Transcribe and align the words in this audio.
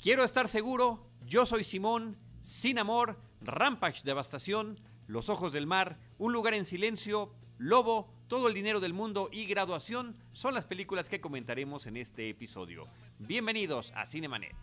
Quiero 0.00 0.22
estar 0.22 0.46
seguro, 0.46 1.04
yo 1.26 1.44
soy 1.44 1.64
Simón, 1.64 2.16
Sin 2.42 2.78
Amor, 2.78 3.18
Rampage 3.40 4.02
Devastación, 4.04 4.78
Los 5.08 5.28
Ojos 5.28 5.52
del 5.52 5.66
Mar, 5.66 5.98
Un 6.18 6.32
Lugar 6.32 6.54
en 6.54 6.64
Silencio, 6.64 7.34
Lobo, 7.58 8.08
Todo 8.28 8.46
el 8.46 8.54
Dinero 8.54 8.78
del 8.78 8.92
Mundo 8.92 9.28
y 9.32 9.46
Graduación 9.46 10.16
son 10.32 10.54
las 10.54 10.66
películas 10.66 11.08
que 11.08 11.20
comentaremos 11.20 11.86
en 11.86 11.96
este 11.96 12.28
episodio. 12.28 12.86
Bienvenidos 13.18 13.92
a 13.96 14.06
Cinemanet. 14.06 14.54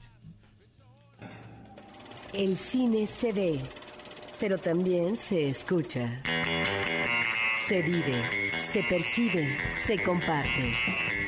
El 2.31 2.56
cine 2.56 3.06
se 3.06 3.33
ve, 3.33 3.62
pero 4.40 4.58
también 4.58 5.17
se 5.17 5.49
escucha. 5.49 6.24
Se 7.67 7.81
vive, 7.81 8.58
se 8.72 8.83
percibe, 8.83 9.58
se 9.86 10.02
comparte. 10.02 10.74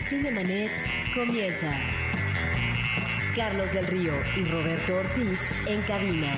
Cinemanet 0.07 0.71
comienza. 1.13 2.06
Carlos 3.37 3.71
del 3.71 3.85
Río 3.85 4.13
y 4.35 4.43
Roberto 4.45 4.95
Ortiz 4.95 5.39
en 5.67 5.83
cabina. 5.83 6.35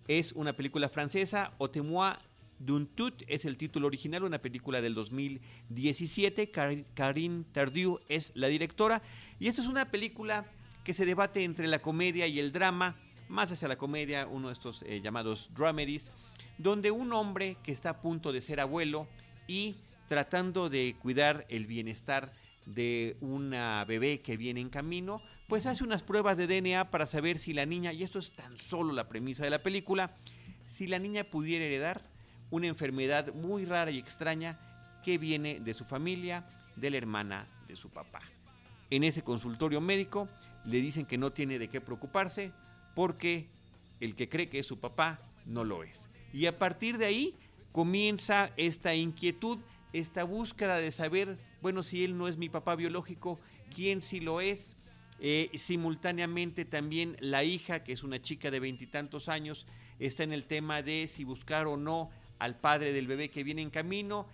Es 0.07 0.31
una 0.33 0.53
película 0.53 0.87
francesa, 0.87 1.53
Otemois 1.57 2.17
d'un 2.59 2.87
tout 2.87 3.23
es 3.27 3.45
el 3.45 3.57
título 3.57 3.87
original, 3.87 4.23
una 4.23 4.39
película 4.39 4.81
del 4.81 4.93
2017. 4.95 6.51
Karine 6.51 7.43
Tardieu 7.51 7.99
es 8.09 8.31
la 8.35 8.47
directora, 8.47 9.01
y 9.39 9.47
esta 9.47 9.61
es 9.61 9.67
una 9.67 9.91
película 9.91 10.45
que 10.83 10.93
se 10.93 11.05
debate 11.05 11.43
entre 11.43 11.67
la 11.67 11.79
comedia 11.79 12.27
y 12.27 12.39
el 12.39 12.51
drama, 12.51 12.95
más 13.29 13.51
hacia 13.51 13.67
la 13.67 13.77
comedia, 13.77 14.27
uno 14.27 14.47
de 14.47 14.53
estos 14.53 14.83
eh, 14.83 15.01
llamados 15.01 15.49
dramedies, 15.53 16.11
donde 16.57 16.91
un 16.91 17.11
hombre 17.13 17.57
que 17.63 17.71
está 17.71 17.89
a 17.91 18.01
punto 18.01 18.31
de 18.31 18.41
ser 18.41 18.59
abuelo 18.59 19.07
y 19.47 19.75
tratando 20.07 20.69
de 20.69 20.95
cuidar 20.99 21.45
el 21.49 21.67
bienestar 21.67 22.31
de 22.65 23.17
una 23.21 23.83
bebé 23.85 24.19
que 24.21 24.37
viene 24.37 24.61
en 24.61 24.69
camino, 24.69 25.21
pues 25.47 25.65
hace 25.65 25.83
unas 25.83 26.03
pruebas 26.03 26.37
de 26.37 26.47
DNA 26.47 26.89
para 26.89 27.05
saber 27.05 27.39
si 27.39 27.53
la 27.53 27.65
niña, 27.65 27.93
y 27.93 28.03
esto 28.03 28.19
es 28.19 28.31
tan 28.31 28.57
solo 28.57 28.93
la 28.93 29.07
premisa 29.07 29.43
de 29.43 29.49
la 29.49 29.63
película, 29.63 30.15
si 30.67 30.87
la 30.87 30.99
niña 30.99 31.23
pudiera 31.23 31.65
heredar 31.65 32.01
una 32.49 32.67
enfermedad 32.67 33.33
muy 33.33 33.65
rara 33.65 33.91
y 33.91 33.97
extraña 33.97 34.59
que 35.03 35.17
viene 35.17 35.59
de 35.59 35.73
su 35.73 35.85
familia, 35.85 36.45
de 36.75 36.89
la 36.89 36.97
hermana 36.97 37.47
de 37.67 37.75
su 37.75 37.89
papá. 37.89 38.21
En 38.89 39.03
ese 39.03 39.23
consultorio 39.23 39.81
médico 39.81 40.29
le 40.65 40.79
dicen 40.81 41.05
que 41.05 41.17
no 41.17 41.31
tiene 41.31 41.59
de 41.59 41.69
qué 41.69 41.81
preocuparse 41.81 42.51
porque 42.95 43.47
el 43.99 44.15
que 44.15 44.29
cree 44.29 44.49
que 44.49 44.59
es 44.59 44.65
su 44.65 44.79
papá 44.79 45.19
no 45.45 45.63
lo 45.63 45.83
es. 45.83 46.09
Y 46.33 46.45
a 46.45 46.57
partir 46.57 46.97
de 46.97 47.05
ahí 47.05 47.35
comienza 47.71 48.51
esta 48.57 48.95
inquietud, 48.95 49.59
esta 49.93 50.23
búsqueda 50.23 50.77
de 50.77 50.91
saber, 50.91 51.37
bueno, 51.61 51.83
si 51.83 52.03
él 52.03 52.17
no 52.17 52.27
es 52.27 52.37
mi 52.37 52.49
papá 52.49 52.75
biológico, 52.75 53.39
quién 53.73 54.01
sí 54.01 54.19
lo 54.19 54.41
es. 54.41 54.77
Eh, 55.19 55.49
simultáneamente 55.55 56.63
también 56.63 57.17
la 57.19 57.43
hija, 57.43 57.83
que 57.83 57.91
es 57.91 58.03
una 58.03 58.21
chica 58.21 58.51
de 58.51 58.59
veintitantos 58.59 59.29
años, 59.29 59.65
está 59.99 60.23
en 60.23 60.31
el 60.31 60.45
tema 60.45 60.83
de 60.83 61.07
si 61.07 61.23
buscar 61.23 61.65
o 61.65 61.75
no 61.75 62.11
al 62.39 62.59
padre 62.59 62.93
del 62.93 63.07
bebé 63.07 63.29
que 63.29 63.43
viene 63.43 63.61
en 63.61 63.69
camino. 63.69 64.27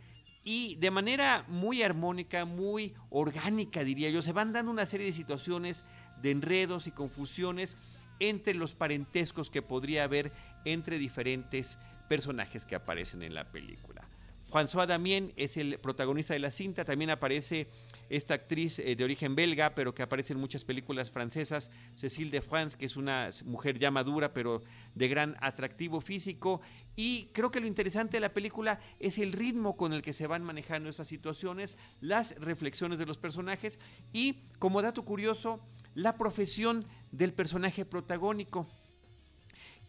Y 0.43 0.75
de 0.75 0.91
manera 0.91 1.45
muy 1.47 1.83
armónica, 1.83 2.45
muy 2.45 2.93
orgánica, 3.09 3.83
diría 3.83 4.09
yo, 4.09 4.21
se 4.21 4.33
van 4.33 4.51
dando 4.51 4.71
una 4.71 4.85
serie 4.85 5.05
de 5.05 5.13
situaciones 5.13 5.85
de 6.21 6.31
enredos 6.31 6.87
y 6.87 6.91
confusiones 6.91 7.77
entre 8.19 8.53
los 8.53 8.75
parentescos 8.75 9.49
que 9.49 9.61
podría 9.61 10.03
haber 10.03 10.31
entre 10.65 10.97
diferentes 10.97 11.77
personajes 12.09 12.65
que 12.65 12.75
aparecen 12.75 13.23
en 13.23 13.33
la 13.33 13.51
película. 13.51 14.07
François 14.51 14.85
Damien 14.85 15.33
es 15.35 15.57
el 15.57 15.79
protagonista 15.79 16.33
de 16.33 16.39
la 16.39 16.51
cinta, 16.51 16.85
también 16.85 17.09
aparece 17.09 17.67
esta 18.09 18.33
actriz 18.33 18.79
eh, 18.79 18.95
de 18.95 19.03
origen 19.03 19.35
belga, 19.35 19.75
pero 19.75 19.93
que 19.93 20.03
aparece 20.03 20.33
en 20.33 20.39
muchas 20.39 20.65
películas 20.65 21.11
francesas, 21.11 21.71
Cécile 21.95 22.31
de 22.31 22.41
France, 22.41 22.77
que 22.77 22.85
es 22.85 22.95
una 22.95 23.29
mujer 23.45 23.79
ya 23.79 23.91
madura, 23.91 24.33
pero 24.33 24.61
de 24.95 25.07
gran 25.07 25.35
atractivo 25.41 26.01
físico. 26.01 26.61
Y 26.95 27.27
creo 27.33 27.51
que 27.51 27.59
lo 27.59 27.67
interesante 27.67 28.17
de 28.17 28.21
la 28.21 28.33
película 28.33 28.79
es 28.99 29.17
el 29.17 29.31
ritmo 29.31 29.75
con 29.77 29.93
el 29.93 30.01
que 30.01 30.13
se 30.13 30.27
van 30.27 30.43
manejando 30.43 30.89
esas 30.89 31.07
situaciones, 31.07 31.77
las 32.01 32.35
reflexiones 32.39 32.99
de 32.99 33.05
los 33.05 33.17
personajes 33.17 33.79
y, 34.11 34.39
como 34.59 34.81
dato 34.81 35.03
curioso, 35.05 35.59
la 35.95 36.17
profesión 36.17 36.85
del 37.11 37.33
personaje 37.33 37.85
protagónico 37.85 38.67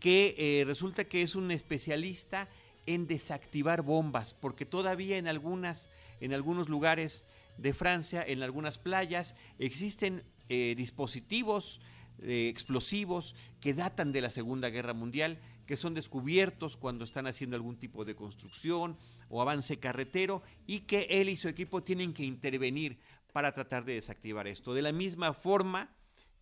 que 0.01 0.35
eh, 0.37 0.65
resulta 0.67 1.05
que 1.05 1.23
es 1.23 1.35
un 1.35 1.51
especialista 1.51 2.49
en 2.87 3.07
desactivar 3.07 3.83
bombas, 3.83 4.35
porque 4.35 4.67
todavía 4.67 5.17
en 5.17 5.29
algunas, 5.29 5.89
en 6.21 6.35
algunos 6.35 6.69
lugares 6.69 7.25
de 7.59 7.75
Francia, 7.75 8.25
en 8.27 8.43
algunas 8.43 8.79
playas, 8.79 9.35
existen 9.59 10.23
eh, 10.49 10.75
dispositivos 10.77 11.81
eh, 12.23 12.49
explosivos 12.49 13.35
que 13.61 13.75
datan 13.75 14.13
de 14.13 14.21
la 14.21 14.31
Segunda 14.31 14.71
Guerra 14.71 14.95
Mundial, 14.95 15.41
que 15.67 15.77
son 15.77 15.95
descubiertos 15.95 16.77
cuando 16.77 17.05
están 17.05 17.27
haciendo 17.27 17.57
algún 17.57 17.77
tipo 17.77 18.05
de 18.05 18.15
construcción 18.15 18.97
o 19.29 19.43
avance 19.43 19.79
carretero 19.79 20.43
y 20.67 20.81
que 20.81 21.07
él 21.11 21.29
y 21.29 21.37
su 21.37 21.49
equipo 21.49 21.83
tienen 21.83 22.15
que 22.15 22.25
intervenir 22.25 22.99
para 23.33 23.53
tratar 23.53 23.85
de 23.85 23.95
desactivar 23.95 24.47
esto. 24.47 24.75
De 24.75 24.83
la 24.83 24.93
misma 24.93 25.35
forma, 25.35 25.91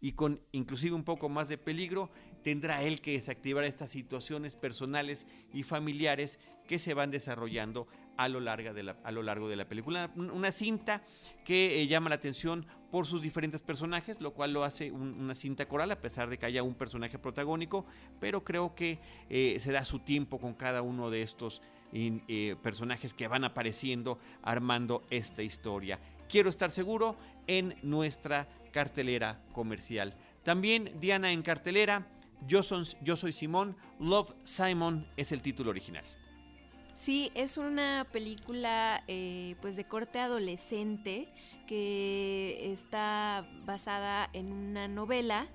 y 0.03 0.13
con 0.13 0.41
inclusive 0.51 0.95
un 0.95 1.05
poco 1.05 1.29
más 1.29 1.49
de 1.49 1.57
peligro, 1.57 2.11
tendrá 2.43 2.83
él 2.83 3.01
que 3.01 3.13
desactivar 3.13 3.65
estas 3.65 3.89
situaciones 3.89 4.57
personales 4.57 5.27
y 5.55 5.63
familiares 5.63 6.41
que 6.67 6.81
se 6.81 6.93
van 6.93 7.13
desarrollando 7.13 7.87
a 8.17 8.29
lo, 8.29 8.41
largo 8.41 8.75
de 8.75 8.83
la, 8.83 8.97
a 9.05 9.12
lo 9.12 9.23
largo 9.23 9.49
de 9.49 9.55
la 9.55 9.69
película. 9.69 10.11
Una 10.17 10.51
cinta 10.51 11.03
que 11.45 11.81
eh, 11.81 11.87
llama 11.87 12.11
la 12.11 12.17
atención 12.17 12.67
por 12.91 13.07
sus 13.07 13.23
diferentes 13.23 13.62
personajes, 13.62 14.21
lo 14.21 14.35
cual 14.35 14.53
lo 14.53 14.65
hace 14.65 14.91
una 14.91 15.37
cinta 15.37 15.67
coral, 15.67 15.93
a 15.93 16.01
pesar 16.01 16.29
de 16.29 16.37
que 16.37 16.47
haya 16.47 16.65
un 16.65 16.75
personaje 16.75 17.19
protagónico, 17.19 17.87
pero 18.21 18.43
creo 18.43 18.75
que 18.75 18.99
eh, 19.31 19.57
se 19.61 19.71
da 19.71 19.85
su 19.85 20.01
tiempo 20.01 20.39
con 20.39 20.55
cada 20.55 20.83
uno 20.83 21.11
de 21.11 21.23
estos 21.23 21.62
eh, 21.93 22.57
personajes 22.61 23.15
que 23.15 23.29
van 23.29 23.45
apareciendo 23.45 24.19
armando 24.43 25.05
esta 25.11 25.43
historia. 25.43 26.01
Quiero 26.29 26.51
estar 26.51 26.71
seguro 26.71 27.17
en 27.47 27.77
nuestra 27.83 28.49
cartelera 28.72 29.41
comercial. 29.53 30.15
También 30.43 30.93
Diana 31.00 31.31
en 31.31 31.43
cartelera, 31.43 32.09
Yo, 32.49 32.62
Yo 33.03 33.16
soy 33.16 33.33
Simón, 33.33 33.77
Love 34.00 34.33
Simon 34.43 35.06
es 35.16 35.31
el 35.31 35.43
título 35.43 35.71
original. 35.71 36.05
Sí, 36.97 37.32
es 37.34 37.56
una 37.56 38.06
película 38.12 39.03
eh, 39.09 39.56
pues 39.61 39.77
de 39.77 39.84
corte 39.84 40.21
adolescente 40.21 41.28
que 41.66 42.72
está 42.72 43.47
basada 43.65 44.28
en 44.32 44.53
una 44.53 44.88
novela 44.88 45.49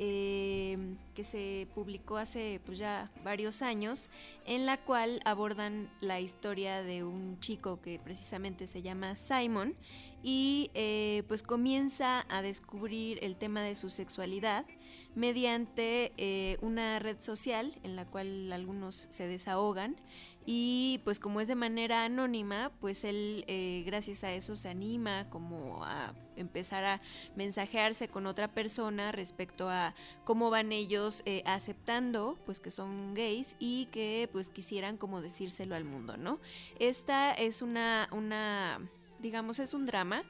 eh, 0.00 0.78
que 1.16 1.24
se 1.24 1.66
publicó 1.74 2.18
hace 2.18 2.60
pues 2.64 2.78
ya 2.78 3.10
varios 3.24 3.62
años, 3.62 4.10
en 4.46 4.64
la 4.64 4.76
cual 4.76 5.20
abordan 5.24 5.90
la 6.00 6.20
historia 6.20 6.84
de 6.84 7.02
un 7.02 7.40
chico 7.40 7.80
que 7.80 7.98
precisamente 7.98 8.68
se 8.68 8.80
llama 8.80 9.16
Simon 9.16 9.74
y 10.22 10.70
eh, 10.74 11.22
pues 11.28 11.42
comienza 11.42 12.26
a 12.28 12.42
descubrir 12.42 13.18
el 13.22 13.36
tema 13.36 13.62
de 13.62 13.76
su 13.76 13.88
sexualidad 13.90 14.66
mediante 15.14 16.12
eh, 16.16 16.58
una 16.60 16.98
red 16.98 17.20
social 17.20 17.78
en 17.82 17.96
la 17.96 18.04
cual 18.04 18.52
algunos 18.52 19.06
se 19.10 19.28
desahogan 19.28 19.96
y 20.44 21.00
pues 21.04 21.20
como 21.20 21.40
es 21.40 21.48
de 21.48 21.54
manera 21.54 22.04
anónima, 22.04 22.72
pues 22.80 23.04
él 23.04 23.44
eh, 23.48 23.82
gracias 23.84 24.24
a 24.24 24.32
eso 24.32 24.56
se 24.56 24.70
anima 24.70 25.28
como 25.28 25.84
a 25.84 26.14
empezar 26.36 26.84
a 26.84 27.00
mensajearse 27.36 28.08
con 28.08 28.26
otra 28.26 28.48
persona 28.48 29.12
respecto 29.12 29.68
a 29.68 29.94
cómo 30.24 30.50
van 30.50 30.72
ellos 30.72 31.22
aceptando 31.44 32.38
pues 32.46 32.60
que 32.60 32.70
son 32.70 33.12
gays 33.12 33.56
y 33.58 33.86
que 33.86 34.28
pues 34.32 34.48
quisieran 34.48 34.96
como 34.96 35.20
decírselo 35.20 35.74
al 35.74 35.84
mundo, 35.84 36.16
¿no? 36.16 36.40
Esta 36.78 37.32
es 37.32 37.60
una, 37.60 38.08
una 38.12 38.80
digamos, 39.20 39.58
es 39.58 39.74
un 39.74 39.86
drama 39.86 40.22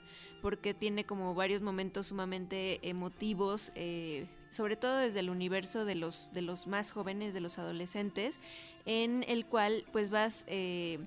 porque 0.43 0.75
tiene 0.75 1.05
como 1.05 1.35
varios 1.35 1.63
momentos 1.63 2.07
sumamente 2.09 2.79
emotivos, 2.89 3.73
eh, 3.75 4.27
sobre 4.51 4.77
todo 4.77 4.97
desde 4.97 5.21
el 5.21 5.31
universo 5.31 5.85
de 5.85 5.95
los, 5.95 6.33
de 6.33 6.43
los 6.43 6.67
más 6.67 6.91
jóvenes, 6.91 7.35
de 7.35 7.41
los 7.41 7.59
adolescentes, 7.59 8.41
en 8.85 9.25
el 9.29 9.47
cual 9.47 9.85
pues 9.93 10.11
vas... 10.11 10.45
Eh, 10.47 10.99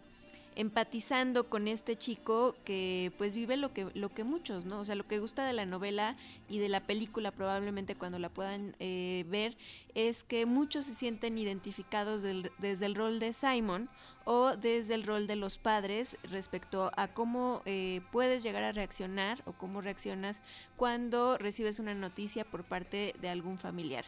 empatizando 0.56 1.50
con 1.50 1.68
este 1.68 1.96
chico 1.96 2.56
que 2.66 3.12
pues 3.18 3.36
vive 3.36 3.58
lo 3.58 3.70
que 3.70 3.88
lo 3.94 4.10
que 4.10 4.24
muchos 4.24 4.66
no 4.66 4.80
o 4.80 4.86
sea 4.86 4.96
lo 4.96 5.08
que 5.08 5.20
gusta 5.20 5.46
de 5.46 5.54
la 5.54 5.66
novela 5.66 6.18
y 6.50 6.60
de 6.60 6.70
la 6.70 6.82
película 6.82 7.32
probablemente 7.32 7.96
cuando 7.96 8.20
la 8.20 8.30
puedan 8.30 8.76
eh, 8.80 9.26
ver 9.30 9.56
es 9.96 10.24
que 10.24 10.46
muchos 10.46 10.86
se 10.86 10.96
sienten 10.96 11.38
identificados 11.38 12.22
desde 12.22 12.86
el 12.86 12.96
rol 12.96 13.20
de 13.20 13.34
Simon 13.34 13.90
o 14.24 14.56
desde 14.56 14.94
el 14.94 15.04
rol 15.04 15.28
de 15.28 15.36
los 15.36 15.58
padres 15.58 16.18
respecto 16.24 16.92
a 16.96 17.08
cómo 17.08 17.62
eh, 17.66 18.02
puedes 18.12 18.44
llegar 18.44 18.64
a 18.64 18.72
reaccionar 18.72 19.42
o 19.46 19.54
cómo 19.54 19.82
reaccionas 19.82 20.42
cuando 20.78 21.38
recibes 21.38 21.80
una 21.80 21.96
noticia 21.96 22.46
por 22.46 22.64
parte 22.64 23.16
de 23.20 23.30
algún 23.30 23.58
familiar. 23.58 24.06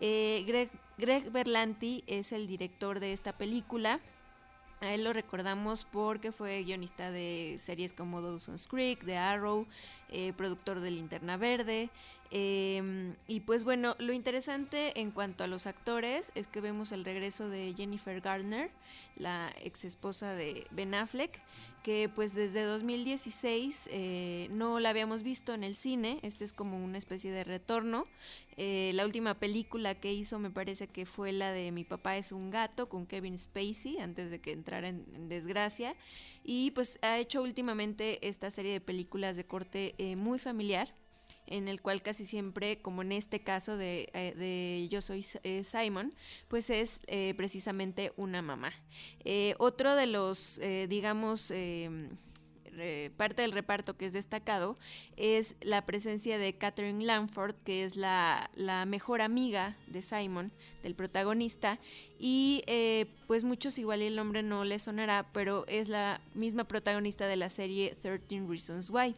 Eh, 0.00 0.44
Greg, 0.46 0.70
Greg 0.98 1.30
Berlanti 1.30 2.04
es 2.06 2.32
el 2.32 2.46
director 2.46 3.00
de 3.00 3.12
esta 3.12 3.32
película. 3.32 4.00
A 4.80 4.92
él 4.92 5.04
lo 5.04 5.14
recordamos 5.14 5.86
porque 5.90 6.32
fue 6.32 6.62
guionista 6.62 7.10
de 7.10 7.56
series 7.58 7.94
como 7.94 8.20
Dawson's 8.20 8.68
Creek, 8.68 9.04
The 9.06 9.16
Arrow, 9.16 9.66
eh, 10.10 10.34
productor 10.36 10.80
de 10.80 10.90
Linterna 10.90 11.38
Verde. 11.38 11.88
Em, 12.30 13.14
y 13.28 13.40
pues 13.40 13.64
bueno, 13.64 13.94
lo 13.98 14.12
interesante 14.12 15.00
en 15.00 15.10
cuanto 15.10 15.44
a 15.44 15.46
los 15.46 15.66
actores 15.66 16.32
es 16.34 16.48
que 16.48 16.60
vemos 16.60 16.92
el 16.92 17.04
regreso 17.04 17.48
de 17.48 17.72
Jennifer 17.76 18.20
Garner, 18.20 18.70
la 19.16 19.54
ex 19.62 19.84
esposa 19.84 20.34
de 20.34 20.66
Ben 20.70 20.94
Affleck, 20.94 21.40
que 21.82 22.10
pues 22.12 22.34
desde 22.34 22.62
2016 22.62 23.88
eh, 23.92 24.48
no 24.50 24.80
la 24.80 24.90
habíamos 24.90 25.22
visto 25.22 25.54
en 25.54 25.62
el 25.62 25.76
cine, 25.76 26.18
este 26.22 26.44
es 26.44 26.52
como 26.52 26.82
una 26.84 26.98
especie 26.98 27.30
de 27.30 27.44
retorno. 27.44 28.06
Eh, 28.56 28.90
la 28.94 29.04
última 29.04 29.34
película 29.34 29.94
que 29.94 30.12
hizo 30.12 30.38
me 30.38 30.50
parece 30.50 30.88
que 30.88 31.06
fue 31.06 31.30
la 31.30 31.52
de 31.52 31.70
Mi 31.72 31.84
papá 31.84 32.16
es 32.16 32.32
un 32.32 32.50
gato 32.50 32.88
con 32.88 33.06
Kevin 33.06 33.38
Spacey 33.38 33.98
antes 33.98 34.30
de 34.30 34.40
que 34.40 34.52
entrara 34.52 34.88
en 34.88 35.28
desgracia. 35.28 35.94
Y 36.42 36.72
pues 36.72 36.98
ha 37.02 37.18
hecho 37.18 37.42
últimamente 37.42 38.26
esta 38.26 38.50
serie 38.50 38.72
de 38.72 38.80
películas 38.80 39.36
de 39.36 39.44
corte 39.44 39.94
eh, 39.98 40.16
muy 40.16 40.38
familiar 40.38 40.92
en 41.46 41.68
el 41.68 41.80
cual 41.80 42.02
casi 42.02 42.24
siempre, 42.24 42.78
como 42.78 43.02
en 43.02 43.12
este 43.12 43.40
caso 43.40 43.76
de, 43.76 44.10
eh, 44.14 44.88
Yo 44.90 45.00
Soy 45.00 45.24
eh, 45.42 45.62
Simon, 45.64 46.14
pues 46.48 46.70
es 46.70 47.00
precisamente 47.36 48.12
una 48.16 48.42
mamá. 48.42 48.72
otro 49.58 49.94
de 49.94 50.06
los, 50.06 50.60
digamos, 50.88 51.50
em, 51.50 52.10
parte 53.16 53.42
del 53.42 53.52
reparto 53.52 53.96
que 53.96 54.06
es 54.06 54.12
destacado 54.12 54.76
es 55.16 55.56
la 55.60 55.86
presencia 55.86 56.38
de 56.38 56.54
Catherine 56.54 57.04
Lanford, 57.04 57.54
que 57.64 57.84
es 57.84 57.96
la, 57.96 58.50
mejor 58.86 59.22
amiga 59.22 59.76
de 59.86 60.02
Simon, 60.02 60.52
del 60.82 60.94
protagonista, 60.94 61.78
y 62.18 62.62
eh, 62.66 63.06
pues 63.26 63.44
muchos 63.44 63.78
igual 63.78 64.02
el 64.02 64.16
nombre 64.16 64.42
no 64.42 64.64
le 64.64 64.78
sonará, 64.78 65.26
pero 65.32 65.66
es 65.68 65.88
la 65.88 66.20
misma 66.34 66.64
protagonista 66.64 67.26
de 67.26 67.36
la 67.36 67.48
serie 67.48 67.96
13 68.02 68.46
Reasons 68.46 68.90
Why 68.90 69.14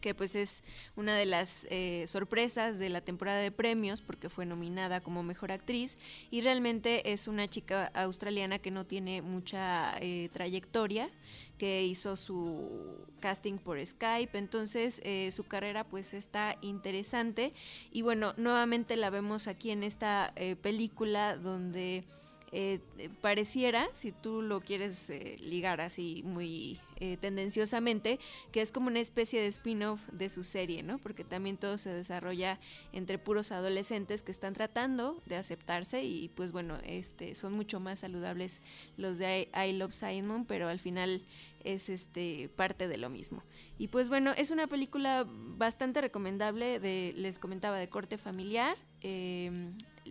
que 0.00 0.14
pues 0.14 0.34
es 0.34 0.62
una 0.96 1.16
de 1.16 1.26
las 1.26 1.66
eh, 1.70 2.04
sorpresas 2.06 2.78
de 2.78 2.88
la 2.88 3.00
temporada 3.00 3.40
de 3.40 3.50
premios 3.50 4.00
porque 4.00 4.28
fue 4.28 4.46
nominada 4.46 5.00
como 5.00 5.22
mejor 5.22 5.52
actriz 5.52 5.98
y 6.30 6.40
realmente 6.40 7.12
es 7.12 7.28
una 7.28 7.48
chica 7.48 7.90
australiana 7.94 8.58
que 8.58 8.70
no 8.70 8.86
tiene 8.86 9.22
mucha 9.22 9.96
eh, 10.00 10.28
trayectoria 10.32 11.10
que 11.58 11.84
hizo 11.84 12.16
su 12.16 13.04
casting 13.20 13.58
por 13.58 13.84
Skype, 13.84 14.38
entonces 14.38 15.00
eh, 15.04 15.30
su 15.32 15.42
carrera 15.42 15.82
pues 15.82 16.14
está 16.14 16.56
interesante. 16.62 17.52
Y 17.90 18.02
bueno, 18.02 18.32
nuevamente 18.36 18.96
la 18.96 19.10
vemos 19.10 19.48
aquí 19.48 19.72
en 19.72 19.82
esta 19.82 20.32
película 20.62 21.36
donde 21.36 22.04
eh, 22.50 22.80
pareciera, 23.20 23.88
si 23.92 24.10
tú 24.12 24.40
lo 24.40 24.60
quieres 24.60 25.10
eh, 25.10 25.36
ligar 25.40 25.82
así 25.82 26.22
muy 26.24 26.80
eh, 26.96 27.18
tendenciosamente, 27.20 28.18
que 28.52 28.62
es 28.62 28.72
como 28.72 28.86
una 28.86 29.00
especie 29.00 29.40
de 29.40 29.48
spin-off 29.48 30.00
de 30.12 30.30
su 30.30 30.44
serie, 30.44 30.82
¿no? 30.82 30.98
Porque 30.98 31.24
también 31.24 31.58
todo 31.58 31.76
se 31.76 31.90
desarrolla 31.90 32.58
entre 32.92 33.18
puros 33.18 33.52
adolescentes 33.52 34.22
que 34.22 34.32
están 34.32 34.54
tratando 34.54 35.20
de 35.26 35.36
aceptarse 35.36 36.04
y 36.04 36.30
pues 36.30 36.50
bueno, 36.52 36.78
este, 36.84 37.34
son 37.34 37.52
mucho 37.52 37.80
más 37.80 37.98
saludables 37.98 38.62
los 38.96 39.18
de 39.18 39.50
I, 39.54 39.72
Love 39.74 39.92
Simon, 39.92 40.46
pero 40.46 40.68
al 40.68 40.80
final 40.80 41.22
es 41.64 41.90
este 41.90 42.48
parte 42.56 42.88
de 42.88 42.96
lo 42.96 43.10
mismo. 43.10 43.42
Y 43.78 43.88
pues 43.88 44.08
bueno, 44.08 44.32
es 44.36 44.50
una 44.50 44.68
película 44.68 45.26
bastante 45.28 46.00
recomendable 46.00 46.80
de, 46.80 47.12
les 47.14 47.38
comentaba, 47.38 47.76
de 47.78 47.90
corte 47.90 48.16
familiar. 48.16 48.76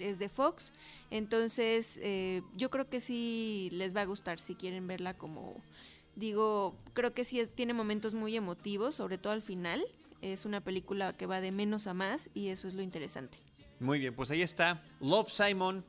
Es 0.02 0.20
de 0.20 0.30
Fox. 0.30 0.74
Entonces, 1.12 2.00
eh, 2.02 2.42
yo 2.56 2.70
creo 2.70 2.90
que 2.90 3.00
sí 3.00 3.70
les 3.72 3.96
va 3.96 4.02
a 4.02 4.06
gustar 4.06 4.40
si 4.40 4.56
quieren 4.56 4.88
verla 4.88 5.14
como, 5.14 5.56
digo, 6.16 6.76
creo 6.94 7.14
que 7.14 7.24
sí 7.24 7.42
tiene 7.56 7.74
momentos 7.74 8.14
muy 8.14 8.36
emotivos, 8.36 8.96
sobre 8.96 9.18
todo 9.18 9.34
al 9.34 9.42
final. 9.42 9.86
Es 10.22 10.46
una 10.46 10.62
película 10.62 11.14
que 11.14 11.26
va 11.26 11.42
de 11.42 11.52
menos 11.52 11.88
a 11.88 11.94
más 11.94 12.30
y 12.34 12.48
eso 12.48 12.68
es 12.68 12.74
lo 12.74 12.82
interesante. 12.82 13.38
Muy 13.80 14.00
bien, 14.00 14.16
pues 14.16 14.32
ahí 14.32 14.42
está 14.42 14.82
Love 15.00 15.30
Simon. 15.30 15.84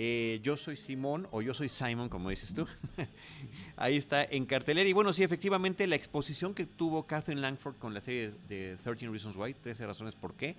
Eh, 0.00 0.38
yo 0.44 0.56
soy 0.56 0.76
Simón 0.76 1.26
o 1.32 1.42
yo 1.42 1.54
soy 1.54 1.68
Simon, 1.68 2.08
como 2.08 2.30
dices 2.30 2.54
tú. 2.54 2.66
ahí 3.76 3.96
está 3.96 4.22
en 4.22 4.46
cartelera. 4.46 4.88
Y 4.88 4.92
bueno, 4.92 5.12
sí, 5.12 5.24
efectivamente, 5.24 5.86
la 5.88 5.96
exposición 5.96 6.54
que 6.54 6.66
tuvo 6.66 7.04
Catherine 7.06 7.40
Langford 7.40 7.76
con 7.78 7.94
la 7.94 8.00
serie 8.00 8.32
de 8.48 8.76
13 8.84 9.08
Reasons 9.08 9.36
Why, 9.36 9.54
13 9.54 9.86
razones 9.86 10.14
por 10.14 10.34
qué, 10.34 10.54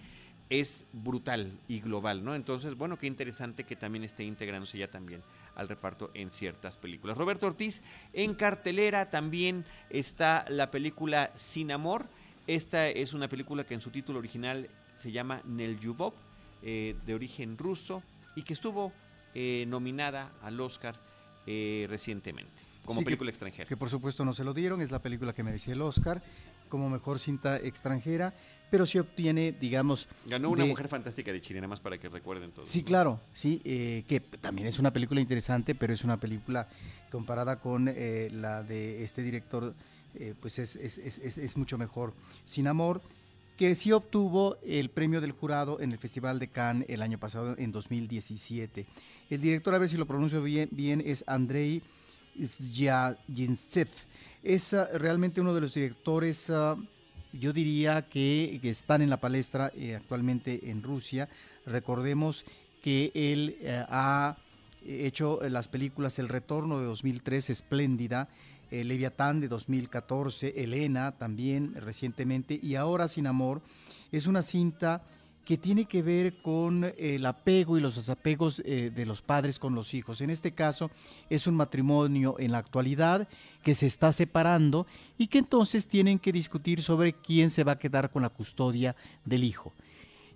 es 0.49 0.85
brutal 0.93 1.59
y 1.67 1.79
global, 1.79 2.23
¿no? 2.23 2.33
Entonces, 2.33 2.75
bueno, 2.75 2.97
qué 2.97 3.07
interesante 3.07 3.63
que 3.63 3.75
también 3.75 4.03
esté 4.03 4.23
integrándose 4.23 4.77
ya 4.77 4.89
también 4.89 5.21
al 5.55 5.69
reparto 5.69 6.09
en 6.13 6.31
ciertas 6.31 6.77
películas. 6.77 7.17
Roberto 7.17 7.45
Ortiz, 7.45 7.81
en 8.13 8.33
cartelera 8.33 9.09
también 9.09 9.65
está 9.89 10.45
la 10.49 10.71
película 10.71 11.31
Sin 11.35 11.71
Amor. 11.71 12.07
Esta 12.47 12.87
es 12.87 13.13
una 13.13 13.27
película 13.27 13.63
que 13.63 13.75
en 13.75 13.81
su 13.81 13.91
título 13.91 14.19
original 14.19 14.69
se 14.95 15.11
llama 15.11 15.41
Nel 15.45 15.79
Yubov, 15.79 16.13
eh, 16.63 16.95
de 17.05 17.13
origen 17.13 17.57
ruso, 17.57 18.01
y 18.35 18.41
que 18.41 18.53
estuvo 18.53 18.91
eh, 19.35 19.65
nominada 19.67 20.31
al 20.41 20.59
Oscar 20.59 20.95
eh, 21.45 21.85
recientemente 21.89 22.69
como 22.89 23.03
película 23.03 23.29
extranjera. 23.29 23.67
Que 23.67 23.77
por 23.77 23.89
supuesto 23.89 24.25
no 24.25 24.33
se 24.33 24.43
lo 24.43 24.53
dieron, 24.53 24.81
es 24.81 24.89
la 24.89 24.99
película 24.99 25.31
que 25.31 25.43
merecía 25.43 25.73
el 25.73 25.81
Oscar 25.81 26.23
como 26.69 26.89
mejor 26.89 27.19
cinta 27.19 27.57
extranjera 27.57 28.33
pero 28.69 28.86
sí 28.86 29.00
obtiene, 29.00 29.51
digamos... 29.60 30.07
Ganó 30.25 30.50
una 30.50 30.66
mujer 30.66 30.88
fantástica 30.88 31.31
de 31.31 31.42
Chile, 31.42 31.60
nada 31.60 31.69
más 31.69 31.80
para 31.80 31.98
que 31.98 32.10
recuerden 32.10 32.51
todos. 32.51 32.69
Sí, 32.69 32.83
claro, 32.83 33.19
sí, 33.33 33.62
eh, 33.66 34.04
que 34.07 34.19
también 34.19 34.68
es 34.68 34.80
una 34.80 34.92
película 34.92 35.21
interesante, 35.21 35.75
pero 35.75 35.94
es 35.94 36.04
una 36.04 36.19
película 36.19 36.68
comparada 37.11 37.59
con 37.59 37.88
eh, 37.88 38.30
la 38.31 38.64
de 38.64 39.04
este 39.04 39.21
director, 39.21 39.73
eh, 40.16 40.35
pues 40.40 40.59
es, 40.59 40.76
es, 40.76 40.97
es, 40.97 41.38
es, 41.38 41.57
mucho 41.57 41.78
mejor. 41.78 42.14
Sin 42.45 42.68
Amor, 42.68 43.02
que 43.57 43.73
sí 43.76 43.92
obtuvo 43.92 44.57
el 44.64 44.90
premio 44.90 45.19
del 45.21 45.31
jurado 45.31 45.80
en 45.81 45.92
el 45.92 45.97
Festival 45.97 46.40
de 46.40 46.49
Cannes 46.49 46.88
el 46.90 47.02
año 47.02 47.19
pasado, 47.19 47.56
en 47.57 47.71
2017. 47.71 48.85
El 49.30 49.42
director, 49.42 49.73
a 49.73 49.80
ver 49.80 49.90
si 49.90 49.97
lo 49.97 50.06
pronuncio 50.06 50.42
bien, 50.42 50.69
bien 50.71 51.02
es 51.04 51.23
Andrei 51.28 51.81
Zhyagintsev. 52.40 53.90
Es 54.44 54.73
uh, 54.73 54.85
realmente 54.97 55.42
uno 55.42 55.54
de 55.54 55.61
los 55.61 55.73
directores... 55.73 56.49
Uh, 56.49 56.78
yo 57.33 57.54
diría 57.54 58.04
que, 58.04 58.59
están 58.64 59.02
en 59.02 59.09
la 59.09 59.18
palestra 59.18 59.71
eh, 59.76 59.95
actualmente 59.95 60.69
en 60.69 60.83
Rusia. 60.83 61.30
Recordemos 61.66 62.45
que 62.81 63.12
él 63.14 63.57
eh, 63.62 63.86
ha 63.90 64.38
hecho 64.86 65.40
las 65.50 65.68
películas 65.68 66.19
El 66.19 66.30
Retorno 66.30 66.80
de 66.80 66.86
2003, 66.86 67.50
Espléndida, 67.50 68.30
eh, 68.71 68.83
Leviatán 68.83 69.42
de 69.42 69.48
2014, 69.48 70.54
Elena 70.64 71.14
también 71.14 71.74
recientemente 71.76 72.59
y 72.62 72.76
ahora 72.76 73.07
Sin 73.07 73.28
Amor. 73.28 73.62
Es 74.12 74.28
una 74.28 74.42
cinta 74.42 75.04
que 75.49 75.57
tiene 75.57 75.85
que 75.85 76.03
ver 76.03 76.35
con 76.44 76.94
el 76.99 77.25
apego 77.25 77.75
y 77.75 77.81
los 77.81 77.95
desapegos 77.95 78.57
de 78.57 79.06
los 79.07 79.23
padres 79.23 79.57
con 79.57 79.73
los 79.73 79.95
hijos. 79.95 80.21
En 80.21 80.29
este 80.29 80.51
caso 80.51 80.91
es 81.27 81.47
un 81.47 81.56
matrimonio 81.56 82.35
en 82.37 82.51
la 82.51 82.59
actualidad 82.59 83.27
que 83.63 83.73
se 83.73 83.87
está 83.87 84.11
separando 84.11 84.85
y 85.18 85.25
que 85.25 85.39
entonces 85.39 85.87
tienen 85.87 86.19
que 86.19 86.31
discutir 86.31 86.83
sobre 86.83 87.13
quién 87.13 87.49
se 87.49 87.63
va 87.63 87.71
a 87.71 87.79
quedar 87.79 88.11
con 88.11 88.21
la 88.21 88.29
custodia 88.29 88.95
del 89.25 89.44
hijo. 89.44 89.73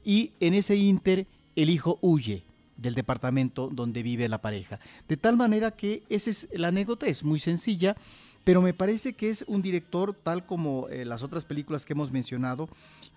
Y 0.03 0.32
en 0.39 0.55
ese 0.55 0.77
inter 0.77 1.27
el 1.55 1.70
hijo 1.70 2.00
huye 2.01 2.43
del 2.75 2.96
departamento 2.96 3.70
donde 3.72 4.01
vive 4.01 4.27
la 4.27 4.41
pareja. 4.41 4.79
De 5.08 5.15
tal 5.15 5.38
manera 5.38 5.70
que 5.70 6.01
esa 6.10 6.32
es 6.32 6.48
la 6.53 6.70
anécdota, 6.70 7.05
es 7.05 7.24
muy 7.24 7.38
sencilla, 7.38 7.96
pero 8.44 8.62
me 8.62 8.74
parece 8.74 9.14
que 9.14 9.30
es 9.30 9.46
un 9.48 9.62
director, 9.62 10.14
tal 10.14 10.46
como 10.46 10.90
eh, 10.90 11.06
las 11.06 11.24
otras 11.24 11.46
películas 11.46 11.86
que 11.86 11.94
hemos 11.94 12.12
mencionado, 12.12 12.68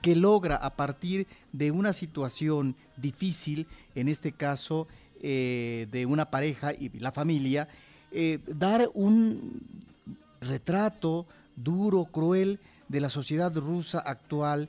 que 0.01 0.15
logra 0.15 0.57
a 0.57 0.77
partir 0.77 1.27
de 1.53 1.71
una 1.71 1.93
situación 1.93 2.77
difícil, 2.97 3.67
en 3.95 4.09
este 4.09 4.33
caso 4.33 4.87
eh, 5.21 5.89
de 5.91 6.07
una 6.07 6.31
pareja 6.31 6.73
y 6.73 6.91
la 6.99 7.11
familia, 7.11 7.69
eh, 8.13 8.39
dar 8.47 8.89
un 8.95 9.63
retrato 10.41 11.27
duro, 11.57 12.05
cruel 12.05 12.61
de 12.89 13.01
la 13.01 13.11
sociedad 13.11 13.55
rusa 13.55 13.99
actual, 13.99 14.69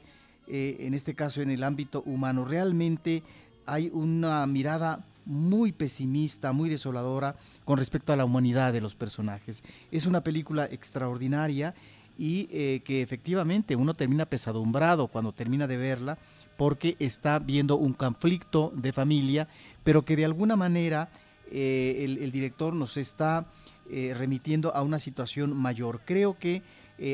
en 0.50 0.94
este 0.94 1.14
caso 1.14 1.42
en 1.42 1.52
el 1.52 1.62
ámbito 1.62 2.04
humano. 2.06 2.46
Realmente 2.46 3.22
hay 3.66 3.92
una 3.94 4.48
mirada 4.48 5.04
muy 5.27 5.74
pesimista, 5.74 6.53
muy 6.53 6.69
desoladora 6.69 7.36
con 7.65 7.77
respecto 7.77 8.13
a 8.13 8.15
la 8.15 8.25
humanidad 8.25 8.72
de 8.72 8.81
los 8.81 8.96
personajes. 8.96 9.62
Es 9.91 10.05
una 10.05 10.24
película 10.24 10.65
extraordinaria 10.65 11.75
y 12.17 12.48
eh, 12.51 12.81
que 12.84 13.01
efectivamente 13.01 13.75
uno 13.75 13.93
termina 13.93 14.25
pesadumbrado 14.25 15.07
cuando 15.07 15.34
termina 15.34 15.67
de 15.67 15.77
verla 15.77 16.17
porque 16.55 16.96
está 17.00 17.39
viendo 17.39 17.75
un 17.75 17.93
conflicto 17.93 18.72
de 18.75 18.93
familia, 18.93 19.48
pero 19.84 20.03
que 20.03 20.15
de 20.15 20.25
alguna 20.25 20.55
manera 20.55 21.10
eh, 21.51 22.05
el, 22.19 22.31
director 22.31 22.74
nos 22.74 22.98
está 22.98 23.51
eh, 23.89 24.15
remitiendo 24.17 24.74
a 24.74 24.81
una 24.81 24.98
situación 24.98 25.55
mayor. 25.55 26.01
Creo 26.05 26.39
que 26.39 26.63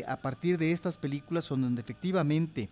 a 0.08 0.22
partir 0.22 0.58
de 0.58 0.72
estas 0.72 0.98
películas 0.98 1.44
son 1.44 1.62
donde 1.62 1.82
efectivamente 1.82 2.70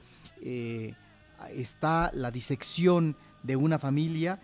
está 1.53 2.09
la 2.13 2.31
disección 2.31 3.17
de 3.43 3.57
una 3.57 3.79
familia, 3.79 4.39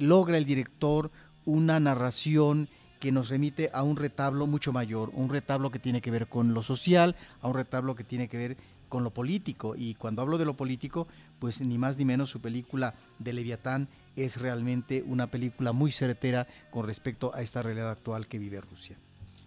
logra 0.00 0.36
el 0.36 0.44
director 0.44 1.10
una 1.44 1.80
narración 1.80 2.68
que 3.00 3.12
nos 3.12 3.30
remite 3.30 3.70
a 3.72 3.82
un 3.82 3.96
retablo 3.96 4.46
mucho 4.46 4.72
mayor, 4.72 5.10
un 5.14 5.30
retablo 5.30 5.70
que 5.70 5.78
tiene 5.78 6.02
que 6.02 6.10
ver 6.10 6.28
con 6.28 6.52
lo 6.52 6.62
social, 6.62 7.16
a 7.40 7.48
un 7.48 7.54
retablo 7.54 7.94
que 7.94 8.04
tiene 8.04 8.28
que 8.28 8.36
ver 8.36 8.56
con 8.90 9.04
lo 9.04 9.10
político. 9.10 9.74
Y 9.76 9.94
cuando 9.94 10.20
hablo 10.20 10.36
de 10.36 10.44
lo 10.44 10.54
político, 10.54 11.08
pues 11.38 11.62
ni 11.62 11.78
más 11.78 11.96
ni 11.96 12.04
menos 12.04 12.28
su 12.28 12.40
película 12.40 12.94
de 13.18 13.32
Leviatán 13.32 13.88
es 14.16 14.38
realmente 14.38 15.02
una 15.06 15.28
película 15.28 15.72
muy 15.72 15.90
certera 15.92 16.46
con 16.70 16.86
respecto 16.86 17.34
a 17.34 17.40
esta 17.40 17.62
realidad 17.62 17.90
actual 17.90 18.26
que 18.26 18.38
vive 18.38 18.60
Rusia. 18.60 18.98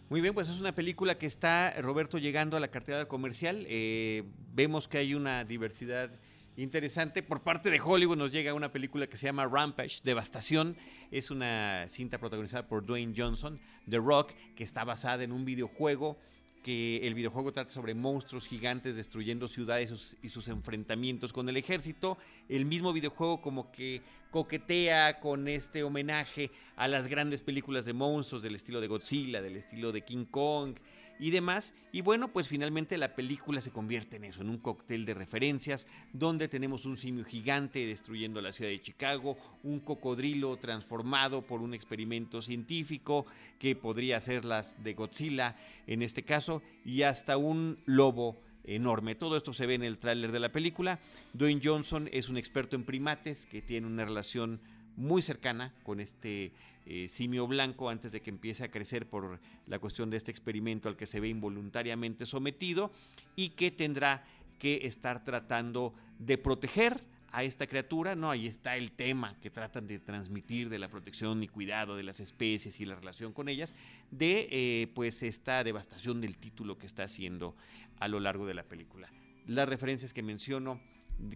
Muy 0.10 0.22
bien, 0.22 0.34
pues 0.34 0.50
es 0.50 0.60
una 0.60 0.74
película 0.74 1.18
que 1.18 1.26
está, 1.26 1.74
Roberto, 1.82 2.18
llegando 2.18 2.58
a 2.58 2.60
la 2.60 2.68
cartera 2.70 3.08
comercial. 3.08 3.66
Eh, 3.68 4.24
vemos 4.54 4.88
que 4.88 4.98
hay 4.98 5.14
una 5.14 5.44
diversidad 5.44 6.10
interesante. 6.58 7.24
Por 7.24 7.42
parte 7.42 7.70
de 7.70 7.80
Hollywood 7.80 8.18
nos 8.18 8.32
llega 8.32 8.54
una 8.54 8.72
película 8.72 9.08
que 9.08 9.18
se 9.18 9.26
llama 9.26 9.46
Rampage, 9.46 10.02
Devastación. 10.04 10.76
Es 11.12 11.32
una 11.32 11.86
cinta 11.90 12.18
protagonizada 12.18 12.68
por 12.68 12.86
Dwayne 12.86 13.14
Johnson, 13.16 13.60
The 13.90 13.98
Rock, 13.98 14.34
que 14.56 14.64
está 14.64 14.84
basada 14.84 15.24
en 15.24 15.32
un 15.32 15.46
videojuego 15.46 16.18
que 16.64 17.06
el 17.06 17.14
videojuego 17.14 17.52
trata 17.52 17.72
sobre 17.72 17.94
monstruos 17.94 18.48
gigantes 18.48 18.96
destruyendo 18.96 19.50
ciudades 19.50 20.16
y 20.24 20.30
sus, 20.30 20.48
enfrentamientos 20.48 21.34
con 21.34 21.50
el 21.50 21.58
ejército. 21.58 22.18
El 22.48 22.66
mismo 22.66 22.94
videojuego 22.94 23.42
como 23.42 23.72
que 23.72 24.02
coquetea 24.32 25.20
con 25.20 25.48
este 25.48 25.84
homenaje 25.84 26.50
a 26.78 26.88
las 26.88 27.08
grandes 27.08 27.42
películas 27.42 27.86
de 27.86 27.94
monstruos 27.94 28.42
del 28.42 28.56
estilo 28.56 28.80
de 28.80 28.88
Godzilla, 28.88 29.42
del 29.42 29.58
estilo 29.58 29.92
de 29.92 30.02
King 30.02 30.26
Kong 30.26 30.76
y 31.20 31.32
demás. 31.32 31.74
Y 31.92 32.02
bueno, 32.02 32.28
pues 32.30 32.48
finalmente 32.48 32.98
la 32.98 33.16
película 33.16 33.62
se 33.62 33.72
convierte 33.72 34.18
en 34.18 34.26
eso, 34.26 34.42
en 34.42 34.50
un 34.50 34.58
cóctel 34.58 35.06
de 35.06 35.14
referencias, 35.14 35.86
donde 36.12 36.48
tenemos 36.48 36.86
un 36.86 36.98
simio 36.98 37.24
gigante 37.26 37.86
destruyendo 37.86 38.42
la 38.42 38.52
ciudad 38.52 38.72
de 38.72 38.82
Chicago, 38.82 39.38
un 39.64 39.80
cocodrilo 39.80 40.58
transformado 40.58 41.42
por 41.42 41.62
un 41.62 41.74
experimento 41.74 42.42
científico 42.42 43.26
que 43.60 43.76
podría 43.76 44.20
ser 44.22 44.46
las 44.46 44.84
de 44.84 44.94
Godzilla 44.94 45.56
en 45.88 46.02
este 46.02 46.24
caso, 46.24 46.62
y 46.86 47.04
hasta 47.04 47.38
un 47.38 47.78
lobo 47.86 48.42
enorme. 48.64 49.16
Todo 49.16 49.38
esto 49.38 49.54
se 49.54 49.66
ve 49.66 49.76
en 49.76 49.84
el 49.84 49.98
tráiler 49.98 50.32
de 50.32 50.40
la 50.40 50.52
película. 50.52 51.00
Dwayne 51.34 51.62
Johnson 51.64 52.10
es 52.12 52.30
un 52.30 52.38
experto 52.38 52.76
en 52.76 52.84
primates 52.84 53.46
que 53.46 53.62
tiene 53.62 53.88
una 53.88 54.06
relación 54.06 54.60
muy 54.96 55.22
cercana 55.22 55.74
con 55.84 56.00
este 56.00 56.52
eh, 56.86 57.08
simio 57.10 57.48
blanco 57.48 57.90
antes 57.90 58.12
de 58.12 58.22
que 58.22 58.30
empiece 58.30 58.64
a 58.64 58.72
crecer 58.72 59.08
por 59.08 59.40
la 59.68 59.80
cuestión 59.80 60.10
de 60.10 60.18
este 60.18 60.32
experimento 60.32 60.90
al 60.90 60.98
que 60.98 61.06
se 61.06 61.20
ve 61.20 61.30
involuntariamente 61.30 62.26
sometido 62.26 62.92
y 63.36 63.50
que 63.50 63.72
tendrá 63.72 64.26
que 64.60 64.86
estar 64.86 65.24
tratando 65.24 65.94
de 66.20 66.38
proteger 66.38 67.02
a 67.32 67.44
esta 67.44 67.66
criatura, 67.66 68.16
¿no? 68.16 68.30
Ahí 68.30 68.46
está 68.46 68.78
el 68.78 68.92
tema 68.92 69.36
que 69.42 69.50
tratan 69.50 69.88
de 69.88 69.98
transmitir 69.98 70.70
de 70.70 70.78
la 70.78 70.88
protección 70.88 71.42
y 71.42 71.48
cuidado 71.48 71.96
de 71.96 72.04
las 72.04 72.20
especies 72.20 72.80
y 72.80 72.86
la 72.86 72.96
relación 72.96 73.34
con 73.34 73.50
ellas, 73.50 73.74
de 74.12 74.48
eh, 74.52 74.88
pues 74.94 75.24
esta 75.24 75.64
devastación 75.64 76.22
del 76.22 76.38
título 76.38 76.78
que 76.78 76.86
está 76.86 77.04
haciendo 77.04 77.56
a 78.00 78.08
lo 78.08 78.20
largo 78.20 78.46
de 78.46 78.54
la 78.54 78.64
película. 78.64 79.10
Las 79.48 79.68
referencias 79.68 80.14
que 80.14 80.22
menciono 80.22 80.80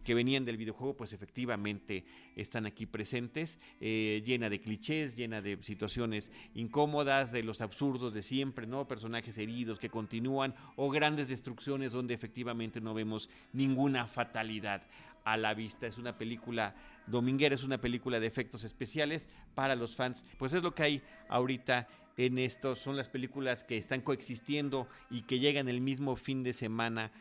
que 0.03 0.13
venían 0.13 0.45
del 0.45 0.57
videojuego, 0.57 0.95
pues 0.95 1.13
efectivamente 1.13 2.05
están 2.35 2.65
aquí 2.65 2.85
presentes, 2.85 3.59
eh, 3.79 4.21
llena 4.25 4.49
de 4.49 4.59
clichés, 4.59 5.15
llena 5.15 5.41
de 5.41 5.57
situaciones 5.61 6.31
incómodas, 6.53 7.31
de 7.31 7.43
los 7.43 7.61
absurdos 7.61 8.13
de 8.13 8.21
siempre, 8.21 8.67
¿no? 8.67 8.87
Personajes 8.87 9.37
heridos 9.37 9.79
que 9.79 9.89
continúan 9.89 10.55
o 10.75 10.89
grandes 10.89 11.29
destrucciones 11.29 11.91
donde 11.91 12.13
efectivamente 12.13 12.81
no 12.81 12.93
vemos 12.93 13.29
ninguna 13.53 14.07
fatalidad 14.07 14.83
a 15.23 15.37
la 15.37 15.53
vista. 15.53 15.87
Es 15.87 15.97
una 15.97 16.17
película 16.17 16.75
dominguera, 17.05 17.55
es 17.55 17.63
una 17.63 17.79
película 17.79 18.19
de 18.19 18.27
efectos 18.27 18.63
especiales 18.63 19.27
para 19.55 19.75
los 19.75 19.95
fans. 19.95 20.23
Pues 20.37 20.53
es 20.53 20.63
lo 20.63 20.73
que 20.73 20.83
hay 20.83 21.01
ahorita 21.29 21.87
en 22.17 22.39
esto, 22.39 22.75
son 22.75 22.97
las 22.97 23.09
películas 23.09 23.63
que 23.63 23.77
están 23.77 24.01
coexistiendo 24.01 24.87
y 25.11 25.21
que 25.21 25.39
llegan 25.39 25.69
el 25.69 25.81
mismo 25.81 26.15
fin 26.15 26.43
de 26.43 26.53
semana 26.53 27.11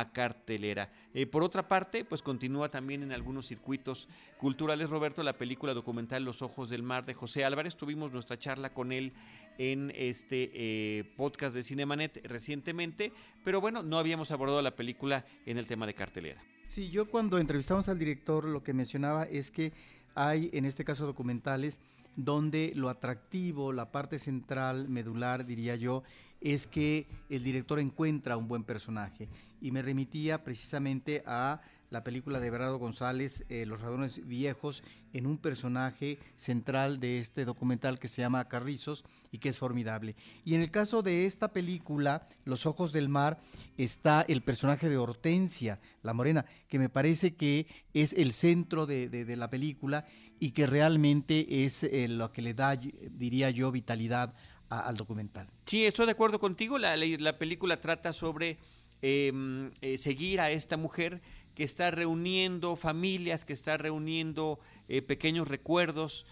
a 0.00 0.12
cartelera. 0.12 0.90
Eh, 1.12 1.26
por 1.26 1.42
otra 1.42 1.68
parte, 1.68 2.04
pues 2.04 2.22
continúa 2.22 2.70
también 2.70 3.02
en 3.02 3.12
algunos 3.12 3.46
circuitos 3.46 4.08
culturales, 4.38 4.90
Roberto, 4.90 5.22
la 5.22 5.38
película 5.38 5.74
documental 5.74 6.24
Los 6.24 6.42
Ojos 6.42 6.70
del 6.70 6.82
Mar 6.82 7.04
de 7.04 7.14
José 7.14 7.44
Álvarez. 7.44 7.76
Tuvimos 7.76 8.12
nuestra 8.12 8.38
charla 8.38 8.72
con 8.72 8.92
él 8.92 9.12
en 9.58 9.92
este 9.94 10.50
eh, 10.54 11.04
podcast 11.16 11.54
de 11.54 11.62
Cinemanet 11.62 12.20
recientemente, 12.26 13.12
pero 13.44 13.60
bueno, 13.60 13.82
no 13.82 13.98
habíamos 13.98 14.30
abordado 14.30 14.62
la 14.62 14.74
película 14.74 15.24
en 15.46 15.58
el 15.58 15.66
tema 15.66 15.86
de 15.86 15.94
cartelera. 15.94 16.42
Sí, 16.66 16.90
yo 16.90 17.08
cuando 17.08 17.38
entrevistamos 17.38 17.88
al 17.88 17.98
director 17.98 18.44
lo 18.44 18.62
que 18.62 18.72
mencionaba 18.72 19.24
es 19.24 19.50
que 19.50 19.72
hay, 20.14 20.50
en 20.52 20.64
este 20.64 20.84
caso, 20.84 21.06
documentales 21.06 21.78
donde 22.16 22.72
lo 22.74 22.88
atractivo, 22.88 23.72
la 23.72 23.90
parte 23.90 24.18
central, 24.18 24.88
medular, 24.88 25.46
diría 25.46 25.76
yo, 25.76 26.02
es 26.44 26.66
que 26.66 27.08
el 27.30 27.42
director 27.42 27.80
encuentra 27.80 28.36
un 28.36 28.46
buen 28.46 28.62
personaje 28.62 29.28
y 29.60 29.72
me 29.72 29.82
remitía 29.82 30.44
precisamente 30.44 31.24
a 31.26 31.62
la 31.88 32.04
película 32.04 32.40
de 32.40 32.50
Bernardo 32.50 32.78
González, 32.78 33.44
eh, 33.48 33.66
Los 33.66 33.80
Radones 33.80 34.26
Viejos, 34.26 34.82
en 35.12 35.26
un 35.26 35.38
personaje 35.38 36.18
central 36.36 36.98
de 36.98 37.20
este 37.20 37.44
documental 37.44 37.98
que 37.98 38.08
se 38.08 38.20
llama 38.20 38.48
Carrizos 38.48 39.04
y 39.30 39.38
que 39.38 39.48
es 39.48 39.58
formidable. 39.58 40.16
Y 40.44 40.54
en 40.54 40.60
el 40.60 40.70
caso 40.70 41.02
de 41.02 41.24
esta 41.24 41.52
película, 41.52 42.28
Los 42.44 42.66
Ojos 42.66 42.92
del 42.92 43.08
Mar, 43.08 43.40
está 43.78 44.22
el 44.28 44.42
personaje 44.42 44.88
de 44.88 44.98
Hortensia, 44.98 45.80
la 46.02 46.14
morena, 46.14 46.44
que 46.68 46.78
me 46.78 46.88
parece 46.88 47.36
que 47.36 47.68
es 47.94 48.12
el 48.12 48.32
centro 48.32 48.86
de, 48.86 49.36
la 49.36 49.48
película 49.48 50.04
y 50.40 50.50
que 50.50 50.66
realmente 50.66 51.64
es 51.64 51.84
eh, 51.84 52.08
lo 52.08 52.32
que 52.32 52.42
le 52.42 52.54
da, 52.54 52.76
diría 52.76 53.50
yo, 53.50 53.70
vitalidad 53.70 54.34
al 54.68 54.96
documental. 54.96 55.48
Sí, 55.66 55.84
estoy 55.84 56.06
de 56.06 56.12
acuerdo 56.12 56.38
contigo. 56.40 56.78
La, 56.78 56.96
la 56.96 57.38
película 57.38 57.80
trata 57.80 58.12
sobre 58.12 58.58
Em, 59.06 59.70
eh, 59.82 59.98
seguir 59.98 60.40
a 60.40 60.50
esta 60.50 60.78
mujer 60.78 61.20
que 61.54 61.62
está 61.62 61.90
reuniendo 61.90 62.74
familias, 62.74 63.44
que 63.44 63.52
está 63.52 63.76
reuniendo 63.76 64.58
eh, 64.88 65.02
pequeños 65.02 65.46
recuerdos 65.46 66.24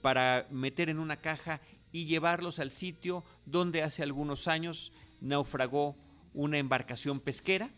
para 0.00 0.46
meter 0.50 0.88
en 0.88 1.00
una 1.00 1.18
caja 1.18 1.60
y 1.92 2.06
llevarlos 2.06 2.60
al 2.60 2.70
sitio 2.70 3.24
donde 3.44 3.82
hace 3.82 4.02
algunos 4.02 4.48
años 4.48 4.90
naufragó 5.20 5.96
una 6.32 6.56
embarcación 6.56 7.20
pesquera. 7.20 7.68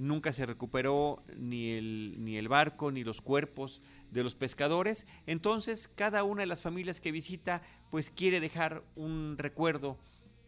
Nunca 0.00 0.32
se 0.32 0.46
recuperó 0.46 1.22
ni 1.36 1.72
el, 1.72 2.16
ni 2.18 2.38
el 2.38 2.48
barco 2.48 2.90
ni 2.90 3.04
los 3.04 3.20
cuerpos 3.20 3.82
de 4.10 4.22
los 4.22 4.34
pescadores. 4.34 5.06
Entonces, 5.26 5.88
cada 5.88 6.24
una 6.24 6.40
de 6.40 6.46
las 6.46 6.62
familias 6.62 7.00
que 7.00 7.12
visita, 7.12 7.60
pues 7.90 8.08
quiere 8.08 8.40
dejar 8.40 8.82
un 8.96 9.36
recuerdo 9.36 9.98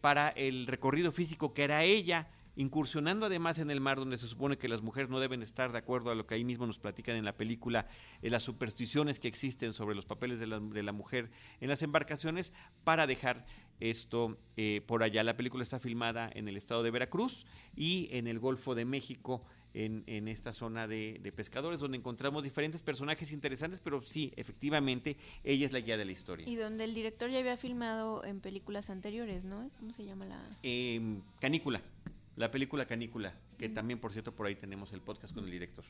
para 0.01 0.29
el 0.29 0.65
recorrido 0.65 1.11
físico 1.11 1.53
que 1.53 1.63
era 1.63 1.83
ella 1.83 2.27
incursionando 2.55 3.25
además 3.25 3.59
en 3.59 3.71
el 3.71 3.81
mar 3.81 3.97
donde 3.97 4.17
se 4.17 4.27
supone 4.27 4.57
que 4.57 4.67
las 4.67 4.81
mujeres 4.81 5.09
no 5.09 5.19
deben 5.19 5.41
estar 5.41 5.71
de 5.71 5.77
acuerdo 5.79 6.11
a 6.11 6.15
lo 6.15 6.27
que 6.27 6.35
ahí 6.35 6.43
mismo 6.43 6.67
nos 6.67 6.79
platican 6.79 7.15
en 7.15 7.25
la 7.25 7.35
película, 7.35 7.87
en 8.21 8.31
las 8.31 8.43
supersticiones 8.43 9.19
que 9.19 9.27
existen 9.27 9.73
sobre 9.73 9.95
los 9.95 10.05
papeles 10.05 10.39
de 10.39 10.47
la, 10.47 10.91
mujer 10.93 11.31
en 11.61 11.69
las 11.69 11.81
embarcaciones, 11.81 12.53
para 12.83 13.07
dejar 13.07 13.45
esto 13.79 14.37
eh, 14.57 14.81
por 14.85 15.03
allá. 15.03 15.23
La 15.23 15.35
película 15.35 15.63
está 15.63 15.79
filmada 15.79 16.29
en 16.33 16.47
el 16.47 16.57
estado 16.57 16.83
de 16.83 16.91
Veracruz 16.91 17.45
y 17.75 18.07
en 18.11 18.27
el 18.27 18.39
Golfo 18.39 18.75
de 18.75 18.85
México. 18.85 19.43
En, 19.75 20.03
en, 20.05 20.27
esta 20.27 20.53
zona 20.53 20.87
de, 20.87 21.19
de, 21.23 21.31
pescadores, 21.31 21.79
donde 21.79 21.97
encontramos 21.97 22.43
diferentes 22.43 22.83
personajes 22.83 23.31
interesantes, 23.31 23.81
pero 23.81 24.03
sí, 24.03 24.31
efectivamente, 24.35 25.17
ella 25.43 25.65
es 25.65 25.71
la 25.71 25.79
guía 25.79 25.97
de 25.97 26.05
la 26.05 26.11
historia. 26.11 26.47
Y 26.47 26.55
donde 26.55 26.83
el 26.83 26.93
director 26.93 27.31
ya 27.31 27.39
había 27.39 27.57
filmado 27.57 28.23
en 28.23 28.39
películas 28.39 28.91
anteriores, 28.91 29.45
¿no? 29.45 29.71
¿Cómo 29.79 29.91
se 29.91 30.05
llama 30.05 30.27
la...? 30.27 30.47
Eh, 30.61 31.01
Canícula. 31.39 31.81
La 32.35 32.49
película 32.49 32.87
Canícula, 32.87 33.35
que 33.59 33.69
también, 33.69 33.99
por 33.99 34.11
cierto, 34.11 34.33
por 34.33 34.47
ahí 34.47 34.55
tenemos 34.55 34.91
el 34.91 35.01
podcast 35.01 35.35
con 35.35 35.43
el 35.43 35.51
director. 35.51 35.85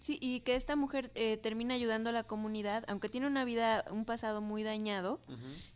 Sí, 0.00 0.18
y 0.20 0.40
que 0.40 0.54
esta 0.54 0.76
mujer 0.76 1.10
eh, 1.14 1.38
termina 1.38 1.72
ayudando 1.72 2.10
a 2.10 2.12
la 2.12 2.24
comunidad, 2.24 2.84
aunque 2.86 3.08
tiene 3.08 3.26
una 3.26 3.46
vida, 3.46 3.82
un 3.90 4.04
pasado 4.04 4.42
muy 4.42 4.62
dañado, 4.62 5.20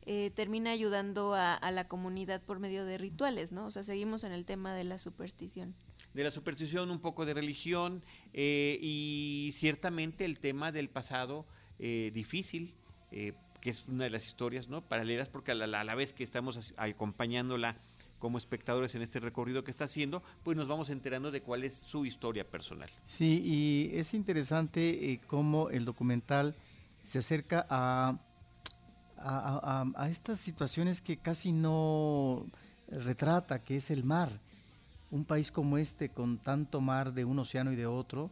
eh, 0.02 0.30
termina 0.34 0.72
ayudando 0.72 1.34
a, 1.34 1.70
la 1.70 1.88
comunidad 1.88 2.42
por 2.42 2.58
medio 2.58 2.84
de 2.84 2.98
rituales, 2.98 3.50
¿no? 3.50 3.64
O 3.66 3.70
sea, 3.70 3.82
seguimos 3.82 4.24
en 4.24 4.32
el 4.32 4.44
tema 4.44 4.74
de 4.74 4.84
la 4.84 4.98
superstición. 4.98 5.74
De 6.12 6.22
la 6.22 6.30
superstición, 6.30 6.90
un 6.90 7.00
poco 7.00 7.24
de 7.24 7.32
religión 7.32 8.04
eh, 8.34 8.78
y 8.82 9.50
ciertamente 9.54 10.26
el 10.26 10.38
tema 10.38 10.70
del 10.72 10.90
pasado 10.90 11.46
difícil, 11.78 12.74
que 13.10 13.70
es 13.70 13.88
una 13.88 14.04
de 14.04 14.10
las 14.10 14.26
historias 14.26 14.68
¿no? 14.68 14.86
paralelas, 14.86 15.30
porque 15.30 15.52
a 15.52 15.54
la, 15.54 15.80
a 15.80 15.84
la 15.84 15.94
vez 15.94 16.12
que 16.12 16.24
estamos 16.24 16.74
acompañándola 16.76 17.78
como 18.20 18.38
espectadores 18.38 18.94
en 18.94 19.02
este 19.02 19.18
recorrido 19.18 19.64
que 19.64 19.72
está 19.72 19.84
haciendo, 19.84 20.22
pues 20.44 20.56
nos 20.56 20.68
vamos 20.68 20.90
enterando 20.90 21.32
de 21.32 21.42
cuál 21.42 21.64
es 21.64 21.74
su 21.74 22.06
historia 22.06 22.48
personal. 22.48 22.88
Sí, 23.04 23.42
y 23.42 23.98
es 23.98 24.14
interesante 24.14 25.10
eh, 25.10 25.20
cómo 25.26 25.70
el 25.70 25.84
documental 25.84 26.54
se 27.02 27.18
acerca 27.18 27.66
a, 27.68 28.20
a, 29.16 30.08
estas 30.08 30.38
situaciones 30.38 31.00
que 31.00 31.16
casi 31.16 31.52
no 31.52 32.46
retrata, 32.88 33.64
que 33.64 33.76
es 33.76 33.90
el 33.90 34.04
mar. 34.04 34.40
Un 35.10 35.24
país 35.24 35.50
como 35.50 35.78
este, 35.78 36.10
con 36.10 36.38
tanto 36.38 36.80
mar 36.80 37.12
de 37.12 37.24
un 37.24 37.38
océano 37.38 37.72
y 37.72 37.76
de 37.76 37.86
otro, 37.86 38.30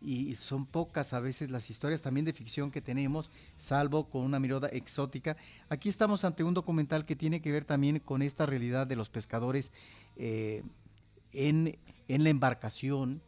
y 0.00 0.36
son 0.36 0.66
pocas 0.66 1.12
a 1.12 1.20
veces 1.20 1.50
las 1.50 1.70
historias 1.70 2.02
también 2.02 2.26
de 2.26 2.32
ficción 2.32 2.70
que 2.70 2.80
tenemos, 2.80 3.30
salvo 3.56 4.08
con 4.08 4.22
una 4.22 4.38
mirada 4.38 4.68
exótica. 4.68 5.36
Aquí 5.68 5.88
estamos 5.88 6.24
ante 6.24 6.44
un 6.44 6.54
documental 6.54 7.04
que 7.04 7.16
tiene 7.16 7.40
que 7.40 7.52
ver 7.52 7.64
también 7.64 7.98
con 7.98 8.22
esta 8.22 8.46
realidad 8.46 8.86
de 8.86 8.96
los 8.96 9.10
pescadores 9.10 9.72
eh, 10.16 10.62
en, 11.32 11.78
en, 12.08 12.24
la 12.24 12.30
embarcación, 12.30 13.22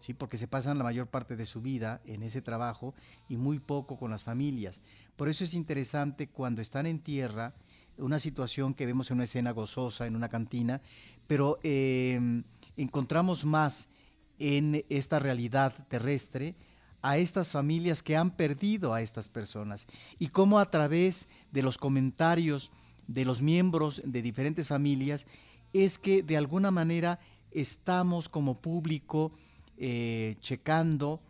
¿sí? 0.00 0.14
porque 0.14 0.38
se 0.38 0.48
pasan 0.48 0.78
la 0.78 0.84
mayor 0.84 1.08
parte 1.08 1.36
de 1.36 1.46
su 1.46 1.60
vida 1.60 2.00
en 2.04 2.22
ese 2.22 2.42
trabajo 2.42 2.94
y 3.28 3.36
muy 3.36 3.58
poco 3.58 3.98
con 3.98 4.10
las 4.10 4.24
familias. 4.24 4.80
Por 5.16 5.28
eso 5.28 5.44
es 5.44 5.54
interesante 5.54 6.28
cuando 6.28 6.62
están 6.62 6.86
en 6.86 7.00
tierra, 7.00 7.54
una 7.98 8.18
situación 8.18 8.74
que 8.74 8.86
vemos 8.86 9.10
en 9.10 9.16
una 9.16 9.24
escena 9.24 9.52
gozosa, 9.52 10.06
en 10.06 10.16
una 10.16 10.28
cantina, 10.28 10.80
pero 11.26 11.58
eh, 11.62 12.42
encontramos 12.76 13.44
más 13.44 13.88
en 14.38 14.84
esta 14.88 15.18
realidad 15.18 15.74
terrestre 15.88 16.54
a 17.02 17.18
estas 17.18 17.52
familias 17.52 18.02
que 18.02 18.16
han 18.16 18.30
perdido 18.30 18.94
a 18.94 19.02
estas 19.02 19.28
personas. 19.28 19.86
Y 20.18 20.28
cómo 20.28 20.58
a 20.58 20.70
través 20.70 21.28
de 21.52 21.62
los 21.62 21.76
comentarios 21.76 22.70
de 23.06 23.24
los 23.24 23.42
miembros 23.42 24.00
de 24.04 24.22
diferentes 24.22 24.68
familias 24.68 25.26
es 25.74 25.98
que 25.98 26.22
de 26.22 26.36
alguna 26.36 26.70
manera 26.70 27.20
estamos 27.50 28.28
como 28.28 28.60
público 28.60 29.32
eh, 29.76 30.36
checando 30.40 31.20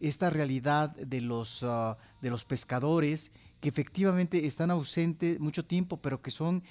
esta 0.00 0.30
realidad 0.30 0.90
de 0.96 1.20
los, 1.20 1.62
ah, 1.62 1.96
de 2.20 2.30
los 2.30 2.44
pescadores 2.44 3.30
que 3.60 3.68
efectivamente 3.68 4.46
están 4.46 4.70
ausentes 4.70 5.38
mucho 5.38 5.64
tiempo, 5.64 5.98
pero 5.98 6.22
que 6.22 6.30
son 6.30 6.62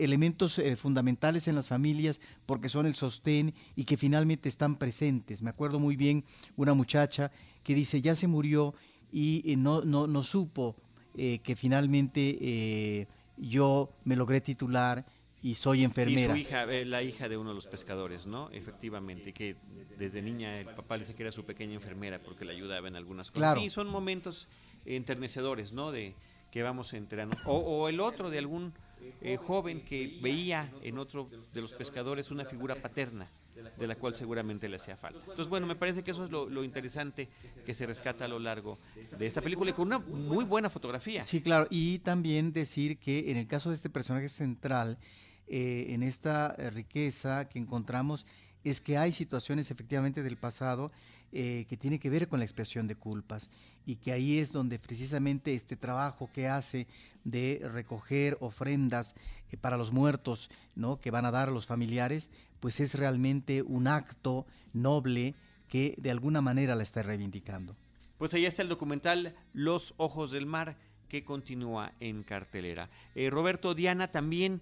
elementos 0.00 0.58
eh, 0.58 0.76
fundamentales 0.76 1.48
en 1.48 1.54
las 1.54 1.68
familias 1.68 2.20
porque 2.46 2.68
son 2.68 2.86
el 2.86 2.94
sostén 2.94 3.54
y 3.76 3.84
que 3.84 3.96
finalmente 3.96 4.48
están 4.48 4.76
presentes. 4.76 5.42
Me 5.42 5.50
acuerdo 5.50 5.78
muy 5.78 5.96
bien 5.96 6.24
una 6.56 6.74
muchacha 6.74 7.30
que 7.62 7.74
dice, 7.74 8.00
ya 8.00 8.14
se 8.14 8.26
murió 8.26 8.74
y 9.12 9.42
eh, 9.50 9.56
no, 9.56 9.82
no, 9.82 10.06
no, 10.06 10.22
supo 10.22 10.76
que 11.14 11.54
finalmente 11.54 13.06
yo 13.36 13.92
me 14.02 14.16
logré 14.16 14.40
titular 14.40 15.06
y 15.44 15.56
soy 15.56 15.84
enfermera. 15.84 16.34
Sí, 16.34 16.42
su 16.42 16.48
hija, 16.48 16.66
la 16.66 17.02
hija 17.02 17.28
de 17.28 17.36
uno 17.36 17.50
de 17.50 17.54
los 17.54 17.66
pescadores, 17.66 18.26
¿no? 18.26 18.48
Efectivamente, 18.50 19.34
que 19.34 19.56
desde 19.98 20.22
niña 20.22 20.58
el 20.58 20.66
papá 20.66 20.96
le 20.96 21.04
que 21.04 21.22
era 21.22 21.30
su 21.30 21.44
pequeña 21.44 21.74
enfermera 21.74 22.18
porque 22.18 22.46
le 22.46 22.52
ayudaba 22.52 22.88
en 22.88 22.96
algunas 22.96 23.30
cosas. 23.30 23.52
Claro. 23.52 23.60
Sí, 23.60 23.68
son 23.68 23.88
momentos 23.88 24.48
enternecedores, 24.86 25.74
¿no? 25.74 25.92
De 25.92 26.14
que 26.50 26.62
vamos 26.62 26.94
enterando. 26.94 27.36
O, 27.44 27.58
o 27.58 27.88
el 27.90 28.00
otro 28.00 28.30
de 28.30 28.38
algún 28.38 28.72
eh, 29.20 29.36
joven 29.36 29.84
que 29.84 30.18
veía 30.22 30.70
en 30.82 30.98
otro 30.98 31.28
de 31.52 31.62
los 31.62 31.72
pescadores 31.72 32.30
una 32.30 32.44
figura 32.44 32.74
paterna 32.76 33.30
de 33.78 33.86
la 33.86 33.94
cual 33.94 34.14
seguramente 34.14 34.68
le 34.68 34.76
hacía 34.76 34.96
falta. 34.96 35.20
Entonces, 35.20 35.48
bueno, 35.48 35.66
me 35.66 35.76
parece 35.76 36.02
que 36.02 36.10
eso 36.10 36.24
es 36.24 36.30
lo, 36.30 36.64
interesante 36.64 37.28
que 37.64 37.74
se 37.74 37.86
rescata 37.86 38.24
a 38.24 38.28
lo 38.28 38.38
largo 38.38 38.76
de 39.16 39.26
esta 39.26 39.40
película 39.40 39.70
y 39.70 39.72
con 39.72 39.86
una 39.86 39.98
muy 39.98 40.44
buena 40.44 40.68
fotografía. 40.68 41.24
Sí, 41.24 41.40
claro, 41.40 41.66
y 41.70 42.00
también 42.00 42.52
decir 42.52 42.98
que 42.98 43.30
en 43.30 43.36
el 43.36 43.46
caso 43.46 43.70
de 43.70 43.76
este 43.76 43.90
personaje 43.90 44.28
central, 44.28 44.98
eh, 45.46 45.86
en 45.90 46.02
esta 46.02 46.54
eh, 46.58 46.70
riqueza 46.70 47.48
que 47.48 47.58
encontramos, 47.58 48.26
es 48.64 48.80
que 48.80 48.98
hay 48.98 49.12
situaciones 49.12 49.70
efectivamente 49.70 50.22
del 50.22 50.36
pasado 50.36 50.90
que 51.32 51.76
tiene 51.80 51.98
que 51.98 52.10
ver 52.10 52.28
con 52.28 52.38
la 52.38 52.44
expresión 52.44 52.86
de 52.86 52.94
culpas 52.94 53.50
y 53.84 53.96
que 53.96 54.12
ahí 54.12 54.38
es 54.38 54.52
donde 54.52 54.78
precisamente 54.78 55.52
este 55.52 55.74
trabajo 55.74 56.30
que 56.32 56.46
hace 56.46 56.86
de 57.24 57.60
recoger 57.72 58.36
ofrendas 58.40 59.14
eh, 59.50 59.56
para 59.56 59.76
los 59.76 59.92
muertos, 59.92 60.50
¿no? 60.74 61.00
que 61.00 61.10
van 61.10 61.24
a 61.24 61.30
dar 61.30 61.50
los 61.50 61.66
familiares, 61.66 62.30
pues 62.60 62.80
es 62.80 62.94
realmente 62.94 63.62
un 63.62 63.86
acto 63.86 64.46
noble 64.72 65.34
que 65.68 65.94
de 65.98 66.10
alguna 66.10 66.40
manera 66.40 66.74
la 66.74 66.82
está 66.82 67.02
reivindicando. 67.02 67.74
Pues 68.18 68.32
ahí 68.34 68.46
está 68.46 68.62
el 68.62 68.68
documental 68.68 69.34
Los 69.52 69.94
Ojos 69.96 70.30
del 70.30 70.46
Mar 70.46 70.76
que 71.08 71.24
continúa 71.24 71.92
en 72.00 72.22
cartelera. 72.22 72.88
Eh, 73.14 73.30
Roberto 73.30 73.74
Diana 73.74 74.10
también 74.10 74.60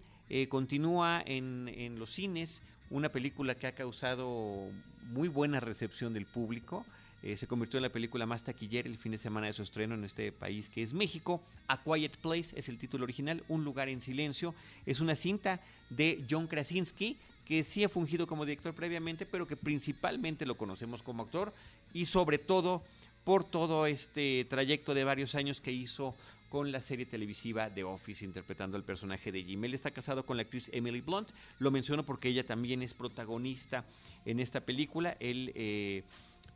continúa 0.48 1.22
en, 1.26 1.68
en 1.68 1.98
los 1.98 2.12
cines 2.12 2.62
una 2.88 3.10
película 3.10 3.54
que 3.54 3.66
ha 3.66 3.74
causado 3.74 4.70
muy 5.02 5.28
buena 5.28 5.60
recepción 5.60 6.14
del 6.14 6.26
público. 6.26 6.86
Eh, 7.22 7.36
se 7.36 7.46
convirtió 7.46 7.78
en 7.78 7.82
la 7.82 7.92
película 7.92 8.26
más 8.26 8.42
taquillera 8.42 8.88
el 8.88 8.98
fin 8.98 9.12
de 9.12 9.18
semana 9.18 9.46
de 9.46 9.52
su 9.52 9.62
estreno 9.62 9.94
en 9.94 10.04
este 10.04 10.32
país 10.32 10.68
que 10.68 10.82
es 10.82 10.92
México. 10.92 11.40
A 11.68 11.80
Quiet 11.80 12.16
Place 12.16 12.58
es 12.58 12.68
el 12.68 12.78
título 12.78 13.04
original, 13.04 13.44
Un 13.48 13.64
lugar 13.64 13.88
en 13.88 14.00
silencio. 14.00 14.54
Es 14.86 15.00
una 15.00 15.14
cinta 15.14 15.60
de 15.90 16.24
John 16.28 16.48
Krasinski 16.48 17.16
que 17.44 17.64
sí 17.64 17.84
ha 17.84 17.88
fungido 17.88 18.26
como 18.26 18.44
director 18.44 18.74
previamente, 18.74 19.26
pero 19.26 19.46
que 19.46 19.56
principalmente 19.56 20.46
lo 20.46 20.56
conocemos 20.56 21.02
como 21.02 21.22
actor 21.22 21.52
y 21.92 22.06
sobre 22.06 22.38
todo 22.38 22.82
por 23.24 23.44
todo 23.44 23.86
este 23.86 24.44
trayecto 24.48 24.94
de 24.94 25.04
varios 25.04 25.34
años 25.34 25.60
que 25.60 25.72
hizo 25.72 26.14
con 26.48 26.70
la 26.70 26.82
serie 26.82 27.06
televisiva 27.06 27.70
The 27.70 27.84
Office, 27.84 28.24
interpretando 28.24 28.76
al 28.76 28.84
personaje 28.84 29.32
de 29.32 29.42
Jim. 29.42 29.64
Él 29.64 29.74
está 29.74 29.90
casado 29.90 30.26
con 30.26 30.36
la 30.36 30.42
actriz 30.42 30.68
Emily 30.72 31.00
Blunt. 31.00 31.30
Lo 31.58 31.70
menciono 31.70 32.04
porque 32.04 32.28
ella 32.28 32.44
también 32.44 32.82
es 32.82 32.92
protagonista 32.92 33.86
en 34.26 34.38
esta 34.38 34.60
película. 34.60 35.16
Él 35.18 35.52
eh, 35.54 36.02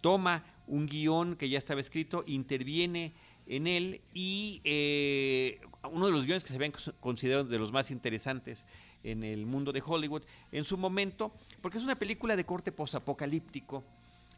toma 0.00 0.44
un 0.66 0.86
guion 0.86 1.36
que 1.36 1.48
ya 1.48 1.58
estaba 1.58 1.80
escrito, 1.80 2.24
interviene 2.26 3.12
en 3.46 3.66
él 3.66 4.00
y 4.12 4.60
eh, 4.64 5.60
uno 5.90 6.06
de 6.06 6.12
los 6.12 6.24
guiones 6.24 6.42
que 6.42 6.50
se 6.50 6.56
habían 6.56 6.72
considerado 7.00 7.44
de 7.44 7.58
los 7.58 7.72
más 7.72 7.90
interesantes 7.90 8.66
en 9.04 9.22
el 9.22 9.46
mundo 9.46 9.72
de 9.72 9.82
Hollywood 9.84 10.22
en 10.50 10.64
su 10.64 10.76
momento, 10.76 11.32
porque 11.60 11.78
es 11.78 11.84
una 11.84 11.96
película 11.96 12.34
de 12.34 12.44
corte 12.44 12.72
posapocalíptico 12.72 13.84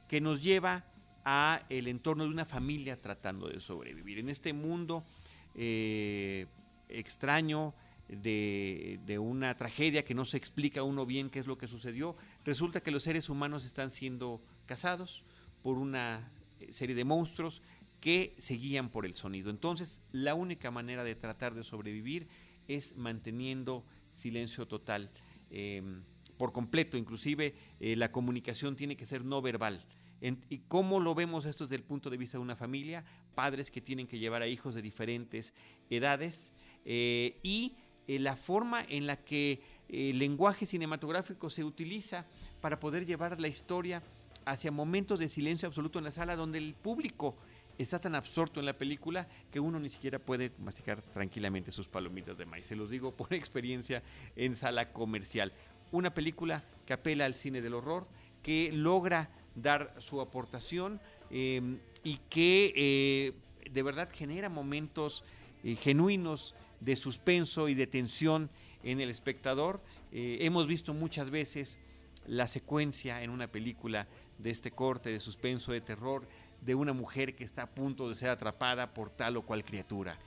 que 0.08 0.20
nos 0.20 0.42
lleva 0.42 0.84
a 1.24 1.62
el 1.68 1.88
entorno 1.88 2.24
de 2.24 2.30
una 2.30 2.44
familia 2.44 3.00
tratando 3.00 3.48
de 3.48 3.60
sobrevivir 3.60 4.18
en 4.18 4.28
este 4.28 4.52
mundo 4.52 5.04
eh, 5.54 6.46
extraño 6.88 7.74
de, 8.08 9.18
una 9.20 9.54
tragedia 9.56 10.04
que 10.04 10.14
no 10.14 10.24
se 10.24 10.36
explica 10.36 10.82
uno 10.82 11.04
bien 11.04 11.30
qué 11.30 11.38
es 11.38 11.46
lo 11.46 11.58
que 11.58 11.68
sucedió. 11.68 12.16
Resulta 12.44 12.80
que 12.80 12.90
los 12.90 13.02
seres 13.02 13.28
humanos 13.28 13.64
están 13.64 13.90
siendo 13.90 14.40
cazados 14.66 15.22
por 15.68 15.76
una 15.76 16.32
eh, 16.60 16.72
serie 16.72 16.94
de 16.94 17.04
monstruos 17.04 17.60
que 18.00 18.34
se 18.38 18.54
guían 18.54 18.88
por 18.88 19.04
el 19.04 19.12
sonido. 19.12 19.50
Entonces, 19.50 20.00
la 20.12 20.34
única 20.34 20.70
manera 20.70 21.04
de 21.04 21.14
tratar 21.14 21.54
de 21.54 21.62
sobrevivir 21.62 22.26
es 22.68 22.96
manteniendo 22.96 23.84
silencio 24.14 24.66
total. 24.66 25.10
Em, 25.50 26.04
por 26.38 26.52
completo, 26.52 26.96
inclusive 26.96 27.54
eh, 27.80 27.96
la 27.96 28.10
comunicación 28.10 28.76
tiene 28.76 28.96
que 28.96 29.04
ser 29.04 29.26
no 29.26 29.42
verbal. 29.42 29.84
¿Y 30.48 30.60
cómo 30.68 31.00
lo 31.00 31.14
vemos 31.14 31.44
esto 31.44 31.64
desde 31.64 31.76
el 31.76 31.82
punto 31.82 32.08
de 32.08 32.16
vista 32.16 32.38
de 32.38 32.42
una 32.44 32.56
familia? 32.56 33.04
Padres 33.34 33.70
que 33.70 33.82
tienen 33.82 34.06
que 34.06 34.18
llevar 34.18 34.40
a 34.40 34.46
hijos 34.46 34.74
de 34.74 34.80
diferentes 34.80 35.52
edades 35.90 36.50
eh, 36.86 37.38
y 37.42 37.76
la 38.06 38.36
forma 38.36 38.86
en 38.88 39.06
la 39.06 39.22
que 39.22 39.60
el 39.90 40.18
lenguaje 40.18 40.64
cinematográfico 40.64 41.50
se 41.50 41.62
utiliza 41.62 42.24
para 42.62 42.80
poder 42.80 43.04
llevar 43.04 43.38
la 43.38 43.48
historia 43.48 44.02
hacia 44.48 44.70
momentos 44.70 45.20
de 45.20 45.28
silencio 45.28 45.68
absoluto 45.68 45.98
en 45.98 46.06
la 46.06 46.10
sala 46.10 46.34
donde 46.34 46.58
el 46.58 46.74
público 46.74 47.36
está 47.76 48.00
tan 48.00 48.14
absorto 48.14 48.60
en 48.60 48.66
la 48.66 48.78
película 48.78 49.28
que 49.52 49.60
uno 49.60 49.78
ni 49.78 49.90
siquiera 49.90 50.18
puede 50.18 50.52
masticar 50.58 51.02
tranquilamente 51.02 51.70
sus 51.70 51.86
palomitas 51.86 52.38
de 52.38 52.46
maíz. 52.46 52.66
Se 52.66 52.74
los 52.74 52.90
digo 52.90 53.12
por 53.12 53.32
experiencia 53.34 54.02
en 54.36 54.56
sala 54.56 54.92
comercial. 54.92 55.52
Una 55.92 56.14
película 56.14 56.64
que 56.86 56.94
apela 56.94 57.26
al 57.26 57.34
cine 57.34 57.60
del 57.60 57.74
horror, 57.74 58.06
que 58.42 58.72
logra 58.72 59.30
dar 59.54 59.94
su 59.98 60.20
aportación 60.20 61.00
em, 61.30 61.78
y 62.02 62.18
que 62.30 62.72
eh, 62.74 63.32
de 63.70 63.82
verdad 63.82 64.08
genera 64.10 64.48
momentos 64.48 65.24
eh, 65.62 65.76
genuinos 65.76 66.54
de 66.80 66.96
suspenso 66.96 67.68
y 67.68 67.74
de 67.74 67.86
tensión 67.86 68.48
en 68.82 69.00
el 69.00 69.10
espectador. 69.10 69.82
Eh, 70.10 70.38
hemos 70.40 70.66
visto 70.66 70.94
muchas 70.94 71.30
veces 71.30 71.78
la 72.26 72.46
secuencia 72.46 73.22
en 73.22 73.30
una 73.30 73.48
película 73.48 74.06
de 74.38 74.50
este 74.50 74.70
corte 74.70 75.10
de 75.10 75.20
suspenso, 75.20 75.72
de 75.72 75.80
terror, 75.80 76.26
de 76.60 76.74
una 76.74 76.92
mujer 76.92 77.34
que 77.34 77.44
está 77.44 77.62
a 77.62 77.70
punto 77.70 78.08
de 78.08 78.14
ser 78.14 78.30
atrapada 78.30 78.94
por 78.94 79.10
tal 79.10 79.36
o 79.36 79.42
cual 79.42 79.64
criatura. 79.64 80.18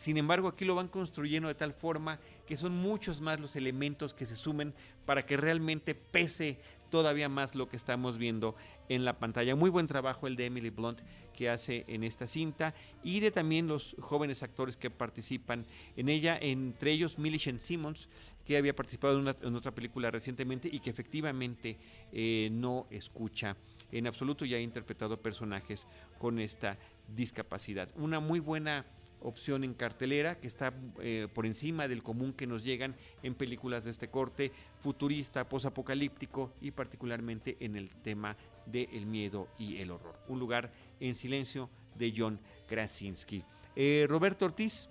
Sin 0.00 0.16
embargo, 0.16 0.48
aquí 0.48 0.64
lo 0.64 0.74
van 0.74 0.88
construyendo 0.88 1.48
de 1.48 1.54
tal 1.54 1.74
forma 1.74 2.18
que 2.46 2.56
son 2.56 2.74
muchos 2.74 3.20
más 3.20 3.38
los 3.38 3.54
elementos 3.54 4.14
que 4.14 4.24
se 4.24 4.34
sumen 4.34 4.72
para 5.04 5.26
que 5.26 5.36
realmente 5.36 5.94
pese 5.94 6.58
todavía 6.88 7.28
más 7.28 7.54
lo 7.54 7.68
que 7.68 7.76
estamos 7.76 8.16
viendo 8.16 8.56
en 8.88 9.04
la 9.04 9.18
pantalla. 9.18 9.54
Muy 9.56 9.68
buen 9.68 9.86
trabajo 9.86 10.26
el 10.26 10.36
de 10.36 10.46
Emily 10.46 10.70
Blunt 10.70 11.02
que 11.34 11.50
hace 11.50 11.84
en 11.86 12.02
esta 12.02 12.26
cinta 12.26 12.72
y 13.04 13.20
de 13.20 13.30
también 13.30 13.68
los 13.68 13.94
jóvenes 13.98 14.42
actores 14.42 14.78
que 14.78 14.88
participan 14.88 15.66
en 15.98 16.08
ella, 16.08 16.38
entre 16.40 16.92
ellos 16.92 17.18
Millicent 17.18 17.60
Simmons, 17.60 18.08
que 18.46 18.56
había 18.56 18.74
participado 18.74 19.18
en, 19.18 19.54
otra 19.54 19.74
película 19.74 20.10
recientemente 20.10 20.70
y 20.72 20.80
que 20.80 20.88
efectivamente 20.88 21.76
eh, 22.10 22.48
no 22.50 22.86
escucha 22.88 23.54
en 23.92 24.06
absoluto 24.06 24.46
y 24.46 24.54
ha 24.54 24.60
interpretado 24.60 25.20
personajes 25.20 25.86
con 26.18 26.38
esta 26.38 26.78
discapacidad. 27.14 27.90
Una 27.96 28.18
muy 28.18 28.40
buena 28.40 28.86
opción 29.22 29.64
en 29.64 29.74
cartelera 29.74 30.38
que 30.38 30.46
está 30.46 30.72
eh, 31.00 31.28
por 31.32 31.46
encima 31.46 31.88
del 31.88 32.02
común 32.02 32.32
que 32.32 32.46
nos 32.46 32.64
llegan 32.64 32.96
en 33.22 33.34
películas 33.34 33.84
de 33.84 33.90
este 33.90 34.08
corte, 34.08 34.52
futurista, 34.80 35.48
posapocalíptico 35.48 36.52
y 36.60 36.70
particularmente 36.70 37.56
en 37.60 37.76
el 37.76 37.90
tema 37.90 38.36
del 38.66 39.06
miedo 39.06 39.48
y 39.58 39.78
el 39.78 39.90
horror. 39.90 40.18
Un 40.28 40.38
lugar 40.38 40.72
en 41.00 41.14
silencio 41.14 41.70
de 41.96 42.12
John 42.16 42.40
Krasinski. 42.68 43.44
Eh, 43.76 44.06
Roberto 44.08 44.44
Ortiz 44.44 44.88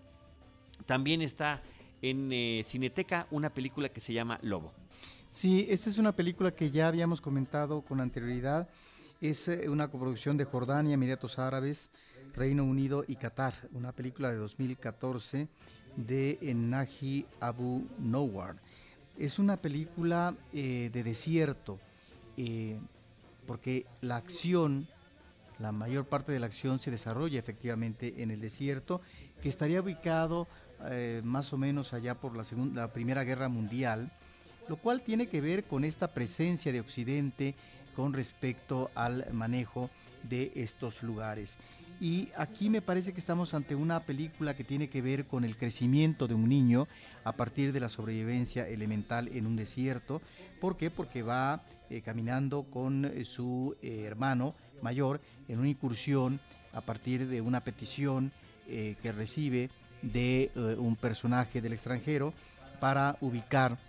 también 0.85 1.21
está 1.21 1.61
en 2.01 2.31
eh, 2.31 2.63
Cineteca 2.65 3.27
una 3.31 3.53
película 3.53 3.89
que 3.89 4.01
se 4.01 4.13
llama 4.13 4.39
Lobo. 4.41 4.73
Sí, 5.31 5.67
esta 5.69 5.89
es 5.89 5.97
una 5.97 6.15
película 6.15 6.51
que 6.51 6.71
ya 6.71 6.87
habíamos 6.87 7.21
comentado 7.21 7.81
con 7.81 7.99
anterioridad. 8.01 8.69
Es 9.21 9.49
una 9.67 9.89
coproducción 9.89 10.37
de 10.37 10.45
Jordania, 10.45 10.93
Emiratos 10.93 11.39
Árabes, 11.39 11.91
Reino 12.39 12.63
Unido 12.63 13.04
y 13.06 13.17
Qatar, 13.17 13.54
una 13.73 13.91
película 13.91 14.32
de 14.32 14.38
2014 14.38 15.49
de 15.97 16.39
Naji 16.56 17.25
Abu 17.41 17.86
Nowar. 17.99 18.56
Es 19.17 19.39
una 19.39 19.58
película 19.58 20.34
eh, 20.54 20.89
de 20.93 21.04
desierto, 21.04 21.80
eh, 22.38 22.80
porque 23.45 23.86
la 23.99 24.15
acción, 24.15 24.88
la 25.60 25.73
mayor 25.73 26.06
parte 26.06 26.32
de 26.32 26.39
la 26.39 26.45
acción 26.45 26.80
se 26.80 26.91
desarrolla 26.91 27.38
efectivamente 27.38 28.23
en 28.23 28.32
el 28.32 28.39
desierto, 28.39 29.02
que 29.41 29.49
estaría 29.49 29.82
ubicado 29.82 30.47
eh, 30.86 31.19
más 31.25 31.52
o 31.52 31.58
menos 31.58 31.91
allá 31.91 32.15
por 32.15 32.38
la, 32.38 32.45
segunda, 32.45 32.84
la 32.84 32.93
Primera 32.93 33.25
Guerra 33.25 33.49
Mundial, 33.49 34.13
lo 34.69 34.78
cual 34.78 35.02
tiene 35.02 35.28
que 35.28 35.41
ver 35.41 35.65
con 35.65 35.84
esta 35.84 36.13
presencia 36.13 36.71
de 36.71 36.80
Occidente 36.80 37.56
con 37.97 38.13
respecto 38.13 38.91
al 38.95 39.25
manejo 39.34 39.89
de 40.23 40.54
estos 40.56 41.04
lugares. 41.04 41.58
Y 42.01 42.29
aquí 42.38 42.69
me 42.69 42.81
parece 42.81 43.12
que 43.12 43.19
estamos 43.19 43.53
ante 43.53 43.75
una 43.75 43.99
película 43.99 44.55
que 44.55 44.63
tiene 44.63 44.88
que 44.88 45.01
ver 45.01 45.25
con 45.25 45.43
el 45.43 45.57
crecimiento 45.57 46.27
de 46.27 46.33
un 46.33 46.47
niño 46.47 46.88
a 47.25 47.33
partir 47.33 47.73
de 47.73 47.81
la 47.81 47.89
sobrevivencia 47.89 48.67
elemental 48.69 49.27
en 49.27 49.45
un 49.45 49.57
desierto. 49.57 50.21
¿Por 50.62 50.77
qué? 50.77 50.91
Porque 50.91 51.23
va 51.23 51.62
eh, 51.89 52.01
caminando 52.01 52.63
con 52.63 53.03
eh, 53.03 53.25
su 53.25 53.75
eh, 53.81 54.03
hermano 54.05 54.55
mayor 54.81 55.19
en 55.49 55.59
una 55.59 55.67
incursión 55.67 56.39
a 56.71 56.79
partir 56.79 57.27
de 57.27 57.41
una 57.41 57.62
petición 57.62 58.31
que 58.67 59.12
recibe 59.12 59.71
de 60.03 60.51
un 60.77 60.95
personaje 60.95 61.59
del 61.59 61.73
extranjero 61.73 62.35
para 62.79 63.17
ubicar 63.19 63.79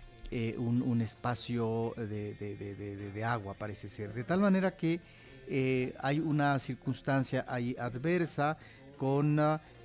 un, 0.57 1.01
espacio 1.01 1.93
de 1.97 3.23
agua, 3.23 3.53
parece 3.53 3.87
ser. 3.89 4.11
De 4.11 4.23
tal 4.23 4.39
manera 4.39 4.75
que 4.75 4.99
eh, 5.47 5.93
hay 5.99 6.19
una 6.19 6.57
circunstancia 6.59 7.45
ahí 7.47 7.75
adversa 7.77 8.57
con 8.97 9.37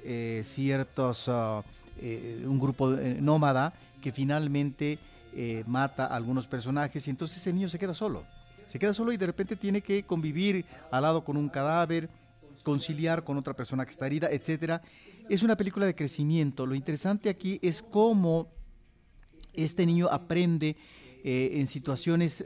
eh, 0.04 0.42
ciertos, 0.44 1.28
ah, 1.28 1.64
eh, 2.00 2.44
un 2.46 2.60
grupo 2.60 2.90
nómada 2.90 3.72
que 4.00 4.12
finalmente 4.12 4.98
mata 5.66 6.06
a 6.06 6.16
algunos 6.16 6.46
personajes 6.46 7.06
y 7.06 7.10
entonces 7.10 7.46
el 7.46 7.56
niño 7.56 7.68
se 7.68 7.78
queda 7.78 7.92
solo. 7.92 8.24
Se 8.66 8.78
queda 8.78 8.94
solo 8.94 9.12
y 9.12 9.18
de 9.18 9.26
repente 9.26 9.54
tiene 9.54 9.82
que 9.82 10.02
convivir 10.02 10.64
al 10.90 11.02
lado 11.02 11.24
con 11.24 11.36
un 11.36 11.50
cadáver, 11.50 12.08
conciliar 12.62 13.22
con 13.22 13.36
otra 13.36 13.52
persona 13.54 13.84
que 13.84 13.90
está 13.90 14.06
herida, 14.06 14.28
etc. 14.30 14.80
Es 15.28 15.42
una 15.42 15.56
película 15.56 15.84
de 15.84 15.94
crecimiento. 15.94 16.64
Lo 16.64 16.74
interesante 16.74 17.28
aquí 17.28 17.58
es 17.60 17.82
cómo 17.82 18.48
este 19.52 19.84
niño 19.84 20.08
aprende 20.10 20.76
en 21.22 21.66
situaciones 21.66 22.42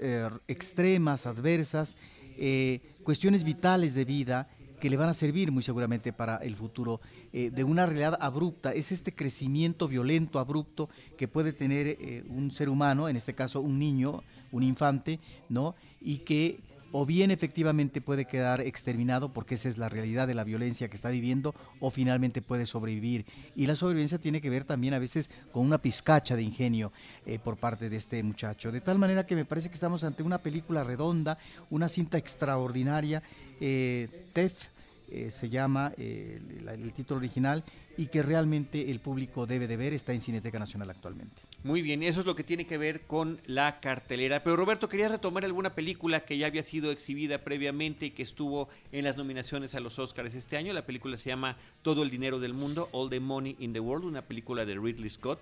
extremas, 0.48 1.26
adversas, 1.26 1.96
eh, 2.40 2.80
cuestiones 3.04 3.44
vitales 3.44 3.92
de 3.92 4.06
vida 4.06 4.48
que 4.80 4.88
le 4.88 4.96
van 4.96 5.10
a 5.10 5.14
servir 5.14 5.52
muy 5.52 5.62
seguramente 5.62 6.10
para 6.12 6.38
el 6.38 6.56
futuro 6.56 7.02
eh, 7.34 7.50
de 7.50 7.64
una 7.64 7.84
realidad 7.84 8.16
abrupta. 8.18 8.72
Es 8.72 8.92
este 8.92 9.12
crecimiento 9.12 9.86
violento, 9.86 10.38
abrupto 10.38 10.88
que 11.18 11.28
puede 11.28 11.52
tener 11.52 11.86
eh, 11.86 12.24
un 12.28 12.50
ser 12.50 12.70
humano, 12.70 13.08
en 13.08 13.16
este 13.16 13.34
caso 13.34 13.60
un 13.60 13.78
niño, 13.78 14.22
un 14.52 14.62
infante, 14.62 15.20
¿no? 15.50 15.74
Y 16.00 16.18
que 16.18 16.60
o 16.92 17.06
bien 17.06 17.30
efectivamente 17.30 18.00
puede 18.00 18.24
quedar 18.24 18.60
exterminado 18.60 19.32
porque 19.32 19.54
esa 19.54 19.68
es 19.68 19.78
la 19.78 19.88
realidad 19.88 20.26
de 20.26 20.34
la 20.34 20.44
violencia 20.44 20.88
que 20.88 20.96
está 20.96 21.10
viviendo 21.10 21.54
o 21.78 21.90
finalmente 21.90 22.42
puede 22.42 22.66
sobrevivir. 22.66 23.24
Y 23.54 23.66
la 23.66 23.76
sobrevivencia 23.76 24.18
tiene 24.18 24.40
que 24.40 24.50
ver 24.50 24.64
también 24.64 24.94
a 24.94 24.98
veces 24.98 25.30
con 25.52 25.64
una 25.64 25.78
pizcacha 25.78 26.36
de 26.36 26.42
ingenio 26.42 26.92
eh, 27.26 27.38
por 27.38 27.56
parte 27.56 27.88
de 27.88 27.96
este 27.96 28.22
muchacho. 28.22 28.72
De 28.72 28.80
tal 28.80 28.98
manera 28.98 29.26
que 29.26 29.36
me 29.36 29.44
parece 29.44 29.68
que 29.68 29.74
estamos 29.74 30.04
ante 30.04 30.22
una 30.22 30.38
película 30.38 30.84
redonda, 30.84 31.38
una 31.70 31.88
cinta 31.88 32.18
extraordinaria. 32.18 33.22
Eh, 33.60 34.08
Tef 34.32 34.68
eh, 35.10 35.30
se 35.30 35.50
llama 35.50 35.92
el 35.96 36.92
título 36.94 37.18
original 37.18 37.64
y 37.96 38.06
que 38.06 38.22
realmente 38.22 38.90
el 38.90 39.00
público 39.00 39.46
debe 39.46 39.66
de 39.66 39.76
ver, 39.76 39.92
está 39.92 40.12
en 40.12 40.20
Cineteca 40.20 40.58
Nacional 40.58 40.90
actualmente. 40.90 41.49
Muy 41.62 41.82
bien, 41.82 42.02
eso 42.02 42.20
es 42.20 42.26
lo 42.26 42.34
que 42.34 42.42
tiene 42.42 42.64
que 42.64 42.78
ver 42.78 43.02
con 43.02 43.38
la 43.44 43.80
cartelera. 43.80 44.42
Pero 44.42 44.56
Roberto, 44.56 44.88
quería 44.88 45.08
retomar 45.08 45.44
alguna 45.44 45.74
película 45.74 46.20
que 46.20 46.38
ya 46.38 46.46
había 46.46 46.62
sido 46.62 46.90
exhibida 46.90 47.44
previamente 47.44 48.06
y 48.06 48.10
que 48.12 48.22
estuvo 48.22 48.70
en 48.92 49.04
las 49.04 49.18
nominaciones 49.18 49.74
a 49.74 49.80
los 49.80 49.98
Oscars 49.98 50.34
este 50.34 50.56
año. 50.56 50.72
La 50.72 50.86
película 50.86 51.18
se 51.18 51.28
llama 51.28 51.58
Todo 51.82 52.02
el 52.02 52.08
dinero 52.08 52.40
del 52.40 52.54
mundo, 52.54 52.88
All 52.92 53.10
the 53.10 53.20
Money 53.20 53.56
in 53.58 53.74
the 53.74 53.80
World, 53.80 54.06
una 54.06 54.22
película 54.22 54.64
de 54.64 54.76
Ridley 54.76 55.10
Scott, 55.10 55.38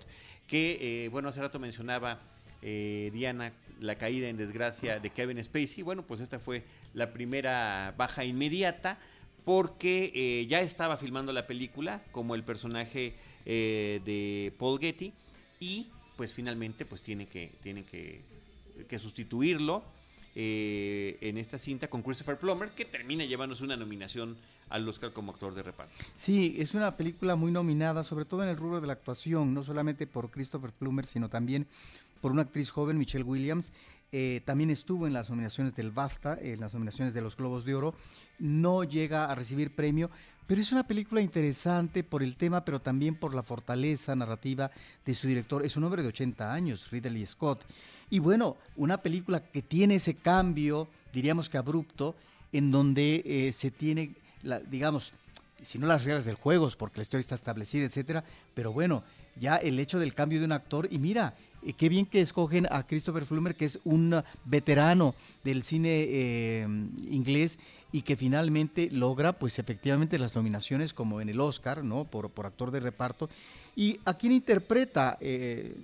que, 0.49 1.05
eh, 1.05 1.09
bueno, 1.09 1.29
hace 1.29 1.41
rato 1.41 1.61
mencionaba 1.61 2.19
eh, 2.63 3.11
Diana 3.13 3.53
la 3.81 3.95
caída 3.95 4.29
en 4.29 4.37
desgracia 4.37 4.99
de 4.99 5.11
Kevin 5.11 5.43
Spacey. 5.45 5.85
Bueno, 5.85 6.03
pues 6.03 6.19
esta 6.21 6.41
fue 6.41 6.65
la 6.95 7.13
primera 7.13 7.95
baja 7.97 8.25
inmediata 8.25 8.99
porque 9.45 10.11
eh, 10.13 10.47
ya 10.49 10.63
estaba 10.63 10.97
filmando 10.97 11.33
la 11.33 11.47
película 11.47 12.03
como 12.11 12.35
el 12.35 12.43
personaje 12.43 13.15
de 13.45 14.53
Paul 14.59 14.79
Getty 14.79 15.13
y 15.61 15.87
pues 16.19 16.35
finalmente 16.35 16.85
pues 16.85 17.01
tiene 17.01 17.27
que, 17.27 17.53
tiene 17.63 17.85
que, 17.85 18.99
sustituirlo 18.99 19.85
eh, 20.35 21.17
en 21.21 21.39
esta 21.39 21.59
cinta 21.59 21.87
con 21.89 22.03
Christopher 22.03 22.37
Plummer, 22.37 22.71
que 22.71 22.85
termina 22.85 23.25
llevándose 23.25 23.63
una 23.63 23.77
nominación 23.77 24.37
al 24.69 24.87
Oscar 24.89 25.13
como 25.13 25.31
actor 25.31 25.55
de 25.55 25.63
reparto. 25.63 25.95
Sí, 26.17 26.57
es 26.59 26.75
una 26.75 26.97
película 26.97 27.37
muy 27.37 27.53
nominada, 27.53 28.03
sobre 28.03 28.25
todo 28.25 28.43
en 28.43 28.49
el 28.49 28.57
rubro 28.57 28.81
de 28.81 28.89
la 28.89 28.95
actuación, 28.95 29.55
no 29.55 29.63
solamente 29.63 30.09
por 30.09 30.29
Christopher 30.29 30.73
Plummer, 30.73 31.07
sino 31.07 31.29
también 31.29 31.69
por 32.21 32.33
una 32.33 32.43
actriz 32.43 32.71
joven, 32.71 32.99
Michelle 32.99 33.25
Williams. 33.25 33.71
Eh, 34.11 34.41
también 34.45 34.71
estuvo 34.71 35.07
en 35.07 35.13
las 35.13 35.31
nominaciones 35.31 35.77
del 35.77 35.93
BAFTA, 35.93 36.37
en 36.41 36.59
las 36.59 36.75
nominaciones 36.75 37.15
de 37.15 37.21
los 37.21 37.37
Globos 37.37 37.65
de 37.65 37.77
Oro. 37.77 37.95
No 38.41 38.83
llega 38.83 39.27
a 39.27 39.37
recibir 39.37 39.73
premio, 39.73 40.11
pero 40.49 40.63
es 40.63 40.73
una 40.73 40.87
película 40.87 41.21
interesante 41.21 42.03
por 42.03 42.23
el 42.23 42.35
tema, 42.37 42.65
pero 42.65 42.81
también 42.81 43.15
por 43.15 43.35
la 43.35 43.43
fortaleza 43.43 44.17
narrativa 44.17 44.71
de 45.05 45.13
su 45.13 45.29
director. 45.29 45.63
Es 45.63 45.77
un 45.77 45.85
hombre 45.85 46.03
de 46.03 46.09
80 46.09 46.51
años, 46.51 46.91
Ridley 46.91 47.27
Scott. 47.27 47.67
Y 48.09 48.19
bueno, 48.19 48.57
una 48.75 48.97
película 48.97 49.41
que 49.41 49.61
tiene 49.61 49.97
ese 49.97 50.15
cambio, 50.15 50.89
diríamos 51.13 51.51
que 51.51 51.59
abrupto, 51.59 52.17
en 52.51 52.71
donde 52.71 53.23
eh, 53.27 53.53
se 53.53 53.71
tiene, 53.71 54.15
la, 54.43 54.59
digamos, 54.59 55.13
si 55.63 55.79
no 55.79 55.87
las 55.87 56.05
reglas 56.05 56.25
del 56.25 56.37
juego, 56.37 56.71
porque 56.79 56.97
la 56.97 57.03
historia 57.03 57.21
está 57.21 57.35
establecida, 57.35 57.85
etcétera, 57.85 58.25
pero 58.55 58.73
bueno, 58.73 59.05
ya 59.39 59.57
el 59.57 59.79
hecho 59.79 59.99
del 59.99 60.15
cambio 60.15 60.39
de 60.39 60.47
un 60.47 60.53
actor, 60.53 60.89
y 60.91 60.99
mira, 60.99 61.35
eh, 61.63 61.73
qué 61.73 61.89
bien 61.89 62.07
que 62.07 62.21
escogen 62.21 62.67
a 62.71 62.87
Christopher 62.87 63.25
Plummer, 63.25 63.55
que 63.55 63.65
es 63.65 63.81
un 63.85 64.23
veterano 64.45 65.15
del 65.45 65.63
cine 65.63 66.05
eh, 66.09 66.67
inglés 67.11 67.59
y 67.93 68.03
que 68.03 68.17
finalmente 68.17 68.91
logra, 68.93 69.33
pues 69.33 69.59
efectivamente, 69.59 70.19
las 70.19 70.35
nominaciones 70.35 70.93
como 70.93 71.21
en 71.21 71.29
el 71.29 71.41
Oscar, 71.41 71.83
¿no? 71.85 72.05
Por, 72.05 72.31
actor 72.45 72.71
de 72.71 72.81
reparto. 72.81 73.29
¿Y 73.75 73.99
a 74.05 74.15
quién 74.15 74.33
interpreta 74.33 75.17
eh, 75.21 75.75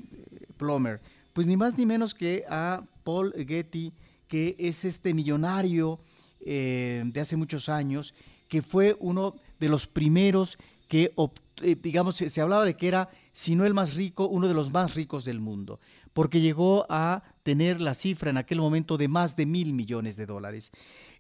Plummer? 0.59 1.01
Pues 1.33 1.47
ni 1.47 1.57
más 1.57 1.77
ni 1.79 1.87
menos 1.87 2.15
que 2.15 2.45
a 2.49 2.83
Paul 3.03 3.33
Getty, 3.37 3.93
que 4.29 4.55
es 4.59 4.85
este 4.85 5.15
millonario 5.15 5.99
de 6.45 7.19
hace 7.19 7.37
muchos 7.37 7.71
años, 7.71 8.13
que 8.49 8.61
fue 8.61 8.97
uno 9.01 9.35
de 9.59 9.71
los 9.71 9.87
primeros 9.87 10.59
que, 10.89 11.11
digamos, 11.83 12.17
se 12.17 12.41
hablaba 12.41 12.67
de 12.67 12.75
que 12.75 12.87
era 12.87 13.09
si 13.35 13.57
no 13.57 13.67
el 13.67 13.75
más 13.75 13.95
rico, 13.95 14.29
uno 14.29 14.47
de 14.47 14.55
los 14.55 14.73
más 14.73 14.95
ricos 14.95 15.25
del 15.25 15.41
mundo, 15.41 15.81
porque 16.13 16.41
llegó 16.41 16.87
a 16.89 17.25
tener 17.43 17.81
la 17.81 17.95
cifra 17.95 18.31
en 18.31 18.37
aquel 18.37 18.59
momento 18.59 18.97
de 18.97 19.09
más 19.09 19.35
de 19.35 19.45
mil 19.45 19.73
millones 19.73 20.17
de 20.17 20.25
dólares. 20.25 20.71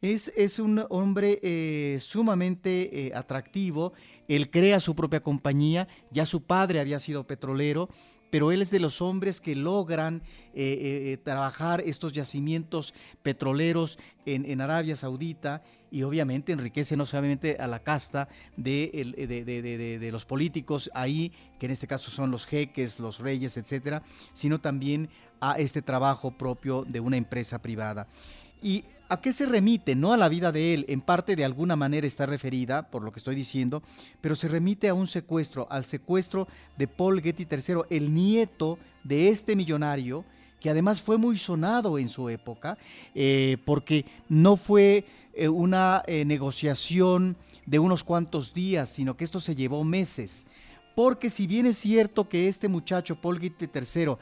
Es, 0.00 0.32
es 0.36 0.60
un 0.60 0.84
hombre 0.90 1.40
eh, 1.42 1.98
sumamente 2.00 3.08
eh, 3.08 3.12
atractivo, 3.14 3.92
él 4.28 4.48
crea 4.48 4.78
su 4.78 4.94
propia 4.94 5.20
compañía, 5.20 5.88
ya 6.12 6.24
su 6.24 6.40
padre 6.44 6.78
había 6.78 7.00
sido 7.00 7.26
petrolero, 7.26 7.88
pero 8.30 8.52
él 8.52 8.62
es 8.62 8.70
de 8.70 8.80
los 8.80 9.02
hombres 9.02 9.40
que 9.40 9.56
logran 9.56 10.22
eh, 10.54 11.18
trabajar 11.24 11.82
estos 11.84 12.12
yacimientos 12.12 12.94
petroleros 13.22 13.98
en, 14.24 14.44
en 14.44 14.60
Arabia 14.60 14.96
Saudita 14.96 15.64
y 15.94 16.02
obviamente 16.02 16.50
enriquece 16.50 16.96
no 16.96 17.06
solamente 17.06 17.56
a 17.60 17.68
la 17.68 17.78
casta 17.78 18.28
de, 18.56 18.90
de, 20.00 20.10
los 20.10 20.24
políticos 20.24 20.90
ahí, 20.92 21.30
que 21.60 21.66
en 21.66 21.72
este 21.72 21.86
caso 21.86 22.10
son 22.10 22.32
los 22.32 22.46
jeques, 22.46 22.98
los 22.98 23.20
reyes, 23.20 23.56
etcétera, 23.56 24.02
sino 24.32 24.60
también 24.60 25.08
a 25.40 25.52
este 25.52 25.82
trabajo 25.82 26.32
propio 26.32 26.84
de 26.84 26.98
una 26.98 27.16
empresa 27.16 27.62
privada. 27.62 28.08
¿Y 28.60 28.84
a 29.08 29.20
qué 29.20 29.32
se 29.32 29.46
remite? 29.46 29.94
No 29.94 30.12
a 30.12 30.16
la 30.16 30.28
vida 30.28 30.50
de 30.50 30.74
él, 30.74 30.84
en 30.88 31.00
parte 31.00 31.36
de 31.36 31.44
alguna 31.44 31.76
manera 31.76 32.08
está 32.08 32.26
referida, 32.26 32.90
por 32.90 33.04
lo 33.04 33.12
que 33.12 33.20
estoy 33.20 33.36
diciendo, 33.36 33.80
pero 34.20 34.34
se 34.34 34.48
remite 34.48 34.88
a 34.88 34.94
un 34.94 35.06
secuestro, 35.06 35.68
al 35.70 35.84
secuestro 35.84 36.48
de 36.76 36.88
Paul 36.88 37.22
Getty 37.22 37.46
III, 37.48 37.82
el 37.90 38.12
nieto 38.12 38.80
de 39.04 39.28
este 39.28 39.54
millonario, 39.54 40.24
que 40.58 40.70
además 40.70 41.02
fue 41.02 41.18
muy 41.18 41.38
sonado 41.38 41.98
en 41.98 42.08
su 42.08 42.30
época, 42.30 42.78
eh, 43.14 43.58
porque 43.64 44.06
no 44.28 44.56
fue 44.56 45.04
eh, 45.36 45.48
una 45.48 46.02
eh, 46.06 46.24
negociación 46.24 47.36
de 47.66 47.78
unos 47.78 48.04
cuantos 48.04 48.54
días, 48.54 48.88
sino 48.88 49.16
que 49.16 49.24
esto 49.24 49.40
se 49.40 49.56
llevó 49.56 49.82
meses. 49.84 50.46
Porque 50.94 51.28
si 51.30 51.46
bien 51.46 51.66
es 51.66 51.76
cierto 51.76 52.28
que 52.28 52.46
este 52.46 52.68
muchacho, 52.68 53.20
Paul 53.20 53.40
Gitte 53.40 53.68
III, 53.72 54.16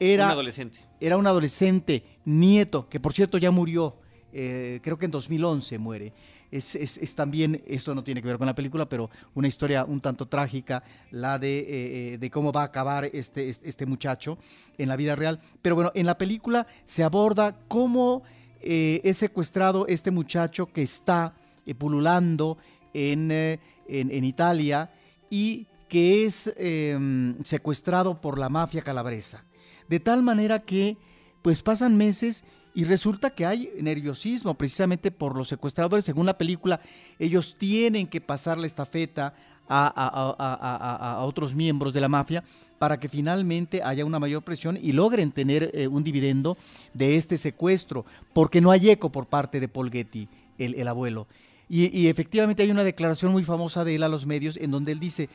era 0.00 0.24
un 0.26 0.30
adolescente. 0.30 0.80
Era 1.00 1.16
un 1.16 1.26
adolescente, 1.26 2.02
nieto, 2.24 2.88
que 2.88 2.98
por 2.98 3.12
cierto 3.12 3.36
ya 3.36 3.50
murió, 3.50 3.96
eh, 4.32 4.80
creo 4.82 4.98
que 4.98 5.04
en 5.04 5.10
2011 5.10 5.78
muere. 5.78 6.12
Es, 6.50 7.16
también, 7.16 7.60
esto 7.66 7.96
no 7.96 8.04
tiene 8.04 8.22
que 8.22 8.28
ver 8.28 8.38
con 8.38 8.46
la 8.46 8.54
película, 8.54 8.88
pero 8.88 9.10
una 9.34 9.48
historia 9.48 9.84
un 9.84 10.00
tanto 10.00 10.26
trágica, 10.28 10.84
la 11.10 11.36
de, 11.40 12.16
de 12.20 12.30
cómo 12.30 12.52
va 12.52 12.62
a 12.62 12.66
acabar 12.66 13.06
este, 13.12 13.48
este, 13.48 13.68
este, 13.68 13.86
muchacho 13.86 14.38
en 14.78 14.88
la 14.88 14.94
vida 14.94 15.16
real. 15.16 15.40
Pero 15.62 15.74
bueno, 15.74 15.90
en 15.96 16.06
la 16.06 16.16
película 16.16 16.68
se 16.84 17.02
aborda 17.02 17.56
cómo 17.66 18.22
eh, 18.64 19.00
es 19.04 19.18
secuestrado 19.18 19.86
este 19.86 20.10
muchacho 20.10 20.66
que 20.72 20.82
está 20.82 21.34
eh, 21.66 21.74
pululando 21.74 22.56
eh, 22.94 23.12
en, 23.12 24.10
en, 24.10 24.24
Italia 24.24 24.90
y 25.28 25.66
que 25.88 26.24
es 26.24 26.52
em, 26.56 27.36
secuestrado 27.44 28.20
por 28.20 28.38
la 28.38 28.48
mafia 28.48 28.82
calabresa. 28.82 29.44
De 29.88 30.00
tal 30.00 30.22
manera 30.22 30.60
que 30.60 30.96
pues 31.42 31.62
pasan 31.62 31.96
meses 31.96 32.44
y 32.74 32.84
resulta 32.84 33.30
que 33.30 33.44
hay 33.44 33.70
nerviosismo 33.80 34.54
precisamente 34.54 35.10
por 35.10 35.36
los 35.36 35.48
secuestradores. 35.48 36.04
Según 36.04 36.26
la 36.26 36.38
película, 36.38 36.80
ellos 37.18 37.56
tienen 37.58 38.06
que 38.06 38.20
pasar 38.20 38.56
la 38.56 38.66
estafeta 38.66 39.34
a, 39.68 41.22
otros 41.22 41.54
miembros 41.54 41.92
de 41.92 42.00
la 42.00 42.08
mafia 42.08 42.44
para 42.78 42.98
que 42.98 43.08
finalmente 43.08 43.82
haya 43.82 44.04
una 44.04 44.18
mayor 44.18 44.42
presión 44.42 44.78
y 44.80 44.92
logren 44.92 45.32
tener 45.32 45.70
eh, 45.74 45.88
un 45.88 46.04
dividendo 46.04 46.56
de 46.92 47.16
este 47.16 47.38
secuestro, 47.38 48.04
porque 48.32 48.60
no 48.60 48.70
hay 48.70 48.90
eco 48.90 49.10
por 49.10 49.26
parte 49.26 49.60
de 49.60 49.68
Paul 49.68 49.90
Getty, 49.90 50.28
el, 50.58 50.86
abuelo. 50.88 51.26
Y, 51.68 52.08
efectivamente 52.08 52.62
hay 52.62 52.70
una 52.70 52.84
declaración 52.84 53.32
muy 53.32 53.44
famosa 53.44 53.84
de 53.84 53.96
él 53.96 54.02
a 54.02 54.08
los 54.08 54.26
medios 54.26 54.56
en 54.56 54.70
donde 54.70 54.92
él 54.92 55.00
dice, 55.00 55.28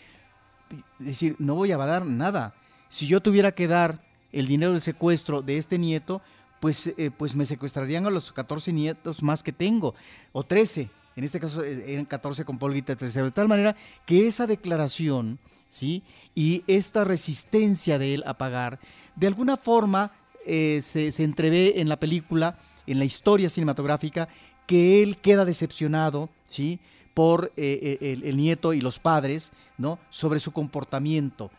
decir, 0.99 1.35
no 1.39 1.55
voy 1.55 1.71
a 1.71 1.77
dar 1.77 2.05
nada. 2.05 2.53
Si 2.87 3.07
yo 3.07 3.21
tuviera 3.21 3.51
que 3.51 3.67
dar 3.67 4.01
el 4.31 4.47
dinero 4.47 4.71
del 4.71 4.81
secuestro 4.81 5.41
de 5.41 5.57
este 5.57 5.77
nieto, 5.77 6.21
pues, 6.59 6.87
eh, 6.97 7.11
pues 7.15 7.35
me 7.35 7.45
secuestrarían 7.45 8.05
a 8.05 8.09
los 8.09 8.31
14 8.31 8.71
nietos 8.71 9.23
más 9.23 9.43
que 9.43 9.51
tengo, 9.51 9.95
o 10.31 10.43
13 10.43 10.89
en 11.19 11.25
este 11.25 11.41
caso 11.41 11.65
eh, 11.65 11.83
eran 11.85 12.05
14 12.05 12.45
con 12.45 12.57
Paul 12.57 12.73
Guita 12.73 12.95
III, 12.99 13.23
de 13.23 13.31
tal 13.31 13.49
manera 13.49 13.75
que 14.05 14.25
esa 14.25 14.47
declaración, 14.47 15.37
¿sí? 15.69 16.03
Y 16.35 16.63
esta 16.67 17.05
resistencia 17.05 17.97
de 17.97 18.15
él 18.15 18.23
a 18.25 18.37
pagar, 18.37 18.79
de 19.15 19.27
alguna 19.27 19.55
forma 19.55 20.11
eh, 20.45 20.81
se, 20.81 21.07
entrevé 21.23 21.79
en 21.79 21.87
la 21.87 21.97
película, 21.97 22.59
en 22.87 22.99
la 22.99 23.05
historia 23.05 23.49
cinematográfica, 23.49 24.27
que 24.67 25.01
él 25.01 25.17
queda 25.17 25.45
decepcionado, 25.45 26.29
¿sí? 26.47 26.79
por 27.13 27.53
eh, 27.55 27.97
el, 28.01 28.35
nieto 28.35 28.73
y 28.73 28.81
los 28.81 28.99
padres, 28.99 29.51
¿no? 29.77 29.99
Sobre 30.09 30.39
su 30.39 30.51
comportamiento 30.51 31.51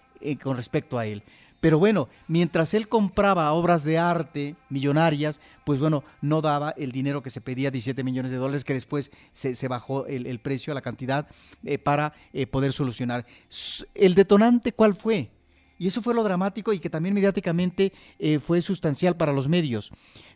con 0.43 0.57
respecto 0.57 0.99
a 0.99 1.07
él. 1.07 1.23
Pero 1.61 1.79
bueno, 1.79 2.09
mientras 2.27 2.73
él 2.73 2.89
compraba 2.89 3.53
obras 3.53 3.85
de 3.85 3.99
arte 3.99 4.57
millonarias, 4.71 5.41
pues 5.65 5.79
bueno, 5.79 6.03
no 6.23 6.41
daba 6.41 6.71
el 6.71 6.91
dinero 6.91 7.23
que 7.23 7.29
se 7.29 7.43
pedía, 7.43 7.71
17 7.71 8.03
millones 8.03 8.31
de 8.31 8.39
dólares, 8.39 8.65
que 8.65 8.73
después 8.73 9.11
se, 9.33 9.69
bajó 9.69 10.07
el, 10.07 10.41
precio 10.41 10.73
a 10.73 10.75
la 10.75 10.81
cantidad 10.81 11.29
eh, 11.65 11.79
para 11.79 12.15
eh, 12.33 12.47
poder 12.47 12.73
solucionar. 12.73 13.27
¿El 13.95 14.15
detonante 14.15 14.73
cuál 14.73 14.95
fue? 14.95 15.31
Y 15.79 15.87
eso 15.87 16.03
fue 16.03 16.15
lo 16.15 16.25
dramático 16.25 16.73
y 16.73 16.79
que 16.79 16.91
también 16.91 17.15
mediáticamente 17.15 17.93
eh, 18.19 18.39
fue 18.39 18.63
sustancial 18.63 19.17
para 19.17 19.33
los 19.33 19.49
medios. 19.49 19.93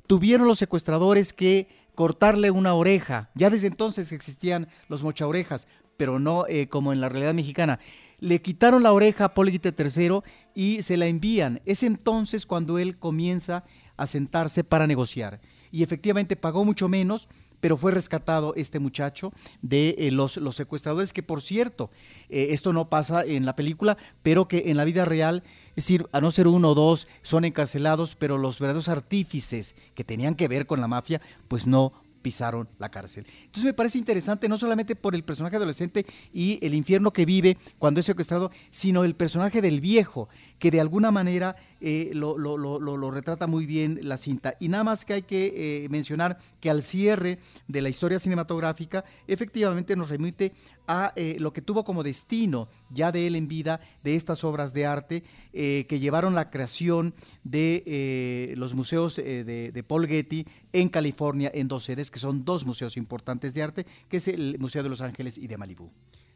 Tuvieron 0.06 0.46
los 0.46 0.58
secuestradores 0.58 1.32
que 1.32 1.68
cortarle 1.94 2.50
una 2.50 2.74
oreja. 2.74 3.30
Ya 3.34 3.48
desde 3.48 3.68
entonces 3.68 4.12
existían 4.12 4.68
los 4.88 5.02
mochaorejas, 5.02 5.68
pero 5.96 6.18
no 6.18 6.44
como 6.70 6.92
en 6.92 7.00
la 7.00 7.08
realidad 7.08 7.34
mexicana 7.34 7.78
le 8.20 8.40
quitaron 8.40 8.82
la 8.82 8.92
oreja 8.92 9.26
a 9.26 9.34
Políguite 9.34 9.74
III 9.76 10.20
y 10.54 10.82
se 10.82 10.96
la 10.96 11.06
envían. 11.06 11.60
Es 11.64 11.82
entonces 11.82 12.46
cuando 12.46 12.78
él 12.78 12.98
comienza 12.98 13.64
a 13.96 14.06
sentarse 14.06 14.64
para 14.64 14.86
negociar. 14.86 15.40
Y 15.70 15.82
efectivamente 15.82 16.36
pagó 16.36 16.64
mucho 16.64 16.88
menos, 16.88 17.28
pero 17.60 17.76
fue 17.76 17.92
rescatado 17.92 18.52
este 18.56 18.78
muchacho 18.78 19.32
de 19.62 19.96
eh, 19.98 20.10
los, 20.10 20.36
los, 20.36 20.54
secuestradores, 20.54 21.12
que 21.12 21.22
por 21.22 21.40
cierto, 21.40 21.90
eh, 22.28 22.48
esto 22.50 22.72
no 22.72 22.90
pasa 22.90 23.24
en 23.24 23.46
la 23.46 23.56
película, 23.56 23.96
pero 24.22 24.46
que 24.46 24.64
en 24.66 24.76
la 24.76 24.84
vida 24.84 25.06
real, 25.06 25.42
es 25.70 25.76
decir, 25.76 26.06
a 26.12 26.20
no 26.20 26.30
ser 26.30 26.46
uno 26.46 26.72
o 26.72 26.74
dos, 26.74 27.08
son 27.22 27.44
encarcelados, 27.46 28.16
pero 28.16 28.36
los 28.36 28.60
verdaderos 28.60 28.88
artífices 28.88 29.76
que 29.94 30.04
tenían 30.04 30.34
que 30.34 30.46
ver 30.46 30.66
con 30.66 30.80
la 30.80 30.88
mafia, 30.88 31.22
pues 31.48 31.66
no 31.66 31.94
pisaron 32.24 32.66
la 32.78 32.90
cárcel. 32.90 33.26
Entonces 33.44 33.64
me 33.64 33.74
parece 33.74 33.98
interesante 33.98 34.48
no 34.48 34.56
solamente 34.56 34.96
por 34.96 35.14
el 35.14 35.24
personaje 35.24 35.56
adolescente 35.56 36.06
y 36.32 36.58
el 36.62 36.72
infierno 36.72 37.12
que 37.12 37.26
vive 37.26 37.58
cuando 37.78 38.00
es 38.00 38.06
secuestrado, 38.06 38.50
sino 38.70 39.04
el 39.04 39.14
personaje 39.14 39.60
del 39.60 39.82
viejo, 39.82 40.30
que 40.58 40.70
de 40.70 40.80
alguna 40.80 41.10
manera 41.10 41.54
eh, 41.82 42.12
lo, 42.14 43.10
retrata 43.10 43.46
muy 43.46 43.66
bien 43.66 44.00
la 44.02 44.16
cinta. 44.16 44.54
Y 44.58 44.68
nada 44.68 44.84
más 44.84 45.04
que 45.04 45.12
hay 45.12 45.22
que 45.22 45.52
eh, 45.84 45.88
mencionar 45.90 46.38
que 46.60 46.70
al 46.70 46.82
cierre 46.82 47.40
de 47.68 47.82
la 47.82 47.90
historia 47.90 48.18
cinematográfica, 48.18 49.04
efectivamente 49.28 49.94
nos 49.94 50.08
remite 50.08 50.54
a 50.86 51.12
eh, 51.16 51.36
lo 51.38 51.52
que 51.52 51.62
tuvo 51.62 51.84
como 51.84 52.02
destino 52.02 52.68
ya 52.90 53.12
de 53.12 53.26
él 53.26 53.36
en 53.36 53.48
vida 53.48 53.80
de 54.02 54.16
estas 54.16 54.44
obras 54.44 54.72
de 54.74 54.86
arte 54.86 55.22
que 55.52 56.00
llevaron 56.00 56.34
la 56.34 56.50
creación 56.50 57.14
de 57.44 58.54
los 58.56 58.74
museos 58.74 59.16
de, 59.16 59.84
Paul 59.86 60.06
Getty 60.06 60.46
en 60.72 60.88
California 60.88 61.50
en 61.54 61.68
dos 61.68 61.84
sedes, 61.84 62.10
que 62.10 62.18
son 62.18 62.44
dos 62.44 62.66
museos 62.66 62.96
importantes 62.96 63.54
de 63.54 63.62
arte, 63.62 63.86
que 64.08 64.16
es 64.16 64.28
el 64.28 64.58
Museo 64.58 64.82
de 64.82 64.88
Los 64.88 65.00
Ángeles 65.00 65.38
y 65.38 65.46
de 65.46 65.56
Malibú. 65.56 65.90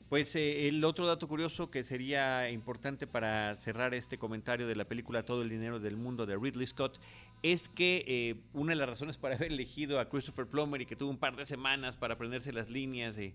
Pues 0.08 0.34
eh, 0.36 0.68
el 0.68 0.82
otro 0.84 1.06
dato 1.06 1.28
curioso 1.28 1.70
que 1.70 1.84
sería 1.84 2.50
importante 2.50 3.06
para 3.06 3.54
cerrar 3.58 3.92
este 3.92 4.16
comentario 4.16 4.66
de 4.66 4.74
la 4.74 4.86
película 4.86 5.22
Todo 5.22 5.42
el 5.42 5.50
dinero 5.50 5.80
del 5.80 5.98
mundo 5.98 6.24
de 6.24 6.36
Ridley 6.36 6.66
Scott 6.66 6.98
es 7.42 7.68
que 7.68 8.04
eh, 8.06 8.36
una 8.54 8.72
de 8.72 8.76
las 8.76 8.88
razones 8.88 9.18
para 9.18 9.34
haber 9.34 9.52
elegido 9.52 10.00
a 10.00 10.08
Christopher 10.08 10.46
Plummer 10.46 10.80
y 10.80 10.86
que 10.86 10.96
tuvo 10.96 11.10
un 11.10 11.18
par 11.18 11.36
de 11.36 11.44
semanas 11.44 11.98
para 11.98 12.14
aprenderse 12.14 12.54
las 12.54 12.70
líneas 12.70 13.16
de, 13.16 13.34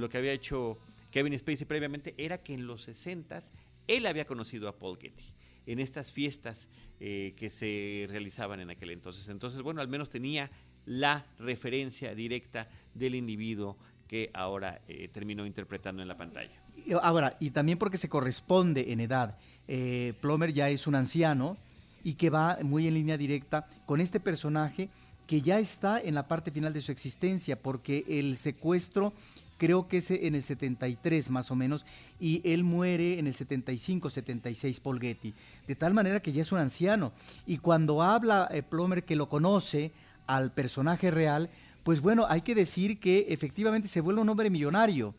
lo 0.00 0.08
que 0.08 0.18
había 0.18 0.32
hecho 0.32 0.78
Kevin 1.10 1.38
Spacey 1.38 1.66
previamente 1.66 2.14
era 2.16 2.38
que 2.38 2.54
en 2.54 2.66
los 2.66 2.82
60 2.82 3.38
él 3.86 4.06
había 4.06 4.24
conocido 4.24 4.68
a 4.68 4.78
Paul 4.78 4.98
Getty 4.98 5.24
en 5.66 5.78
estas 5.78 6.12
fiestas 6.12 6.68
eh, 7.00 7.34
que 7.36 7.50
se 7.50 8.06
realizaban 8.08 8.60
en 8.60 8.70
aquel 8.70 8.90
entonces. 8.90 9.28
Entonces, 9.28 9.62
bueno, 9.62 9.80
al 9.80 9.88
menos 9.88 10.10
tenía 10.10 10.50
la 10.86 11.26
referencia 11.38 12.14
directa 12.14 12.68
del 12.94 13.14
individuo 13.14 13.76
que 14.08 14.30
ahora 14.34 14.80
eh, 14.88 15.08
terminó 15.08 15.46
interpretando 15.46 16.02
en 16.02 16.08
la 16.08 16.16
pantalla. 16.16 16.60
Ahora, 17.02 17.36
y 17.40 17.50
también 17.50 17.78
porque 17.78 17.96
se 17.96 18.08
corresponde 18.08 18.92
en 18.92 19.00
edad. 19.00 19.38
Eh, 19.68 20.14
Plomer 20.20 20.52
ya 20.52 20.68
es 20.68 20.86
un 20.86 20.94
anciano 20.94 21.56
y 22.02 22.14
que 22.14 22.30
va 22.30 22.58
muy 22.62 22.86
en 22.86 22.94
línea 22.94 23.16
directa 23.16 23.68
con 23.86 24.00
este 24.00 24.20
personaje 24.20 24.90
que 25.26 25.40
ya 25.40 25.60
está 25.60 26.00
en 26.00 26.14
la 26.14 26.26
parte 26.26 26.50
final 26.50 26.72
de 26.72 26.80
su 26.80 26.92
existencia, 26.92 27.56
porque 27.60 28.04
el 28.08 28.36
secuestro 28.36 29.12
creo 29.62 29.86
que 29.86 29.98
es 29.98 30.10
en 30.10 30.34
el 30.34 30.42
73 30.42 31.30
más 31.30 31.52
o 31.52 31.54
menos, 31.54 31.86
y 32.18 32.42
él 32.44 32.64
muere 32.64 33.20
en 33.20 33.28
el 33.28 33.34
75, 33.34 34.10
76, 34.10 34.80
Paul 34.80 34.98
Getty, 34.98 35.34
de 35.68 35.76
tal 35.76 35.94
manera 35.94 36.20
que 36.20 36.32
ya 36.32 36.42
es 36.42 36.50
un 36.50 36.58
anciano. 36.58 37.12
Y 37.46 37.58
cuando 37.58 38.02
habla 38.02 38.48
eh, 38.50 38.64
Plomer 38.64 39.04
que 39.04 39.14
lo 39.14 39.28
conoce 39.28 39.92
al 40.26 40.52
personaje 40.52 41.12
real, 41.12 41.48
pues 41.84 42.00
bueno, 42.00 42.26
hay 42.28 42.40
que 42.40 42.56
decir 42.56 42.98
que 42.98 43.26
efectivamente 43.28 43.86
se 43.86 44.00
vuelve 44.00 44.22
un 44.22 44.28
hombre 44.30 44.50
millonario, 44.50 45.14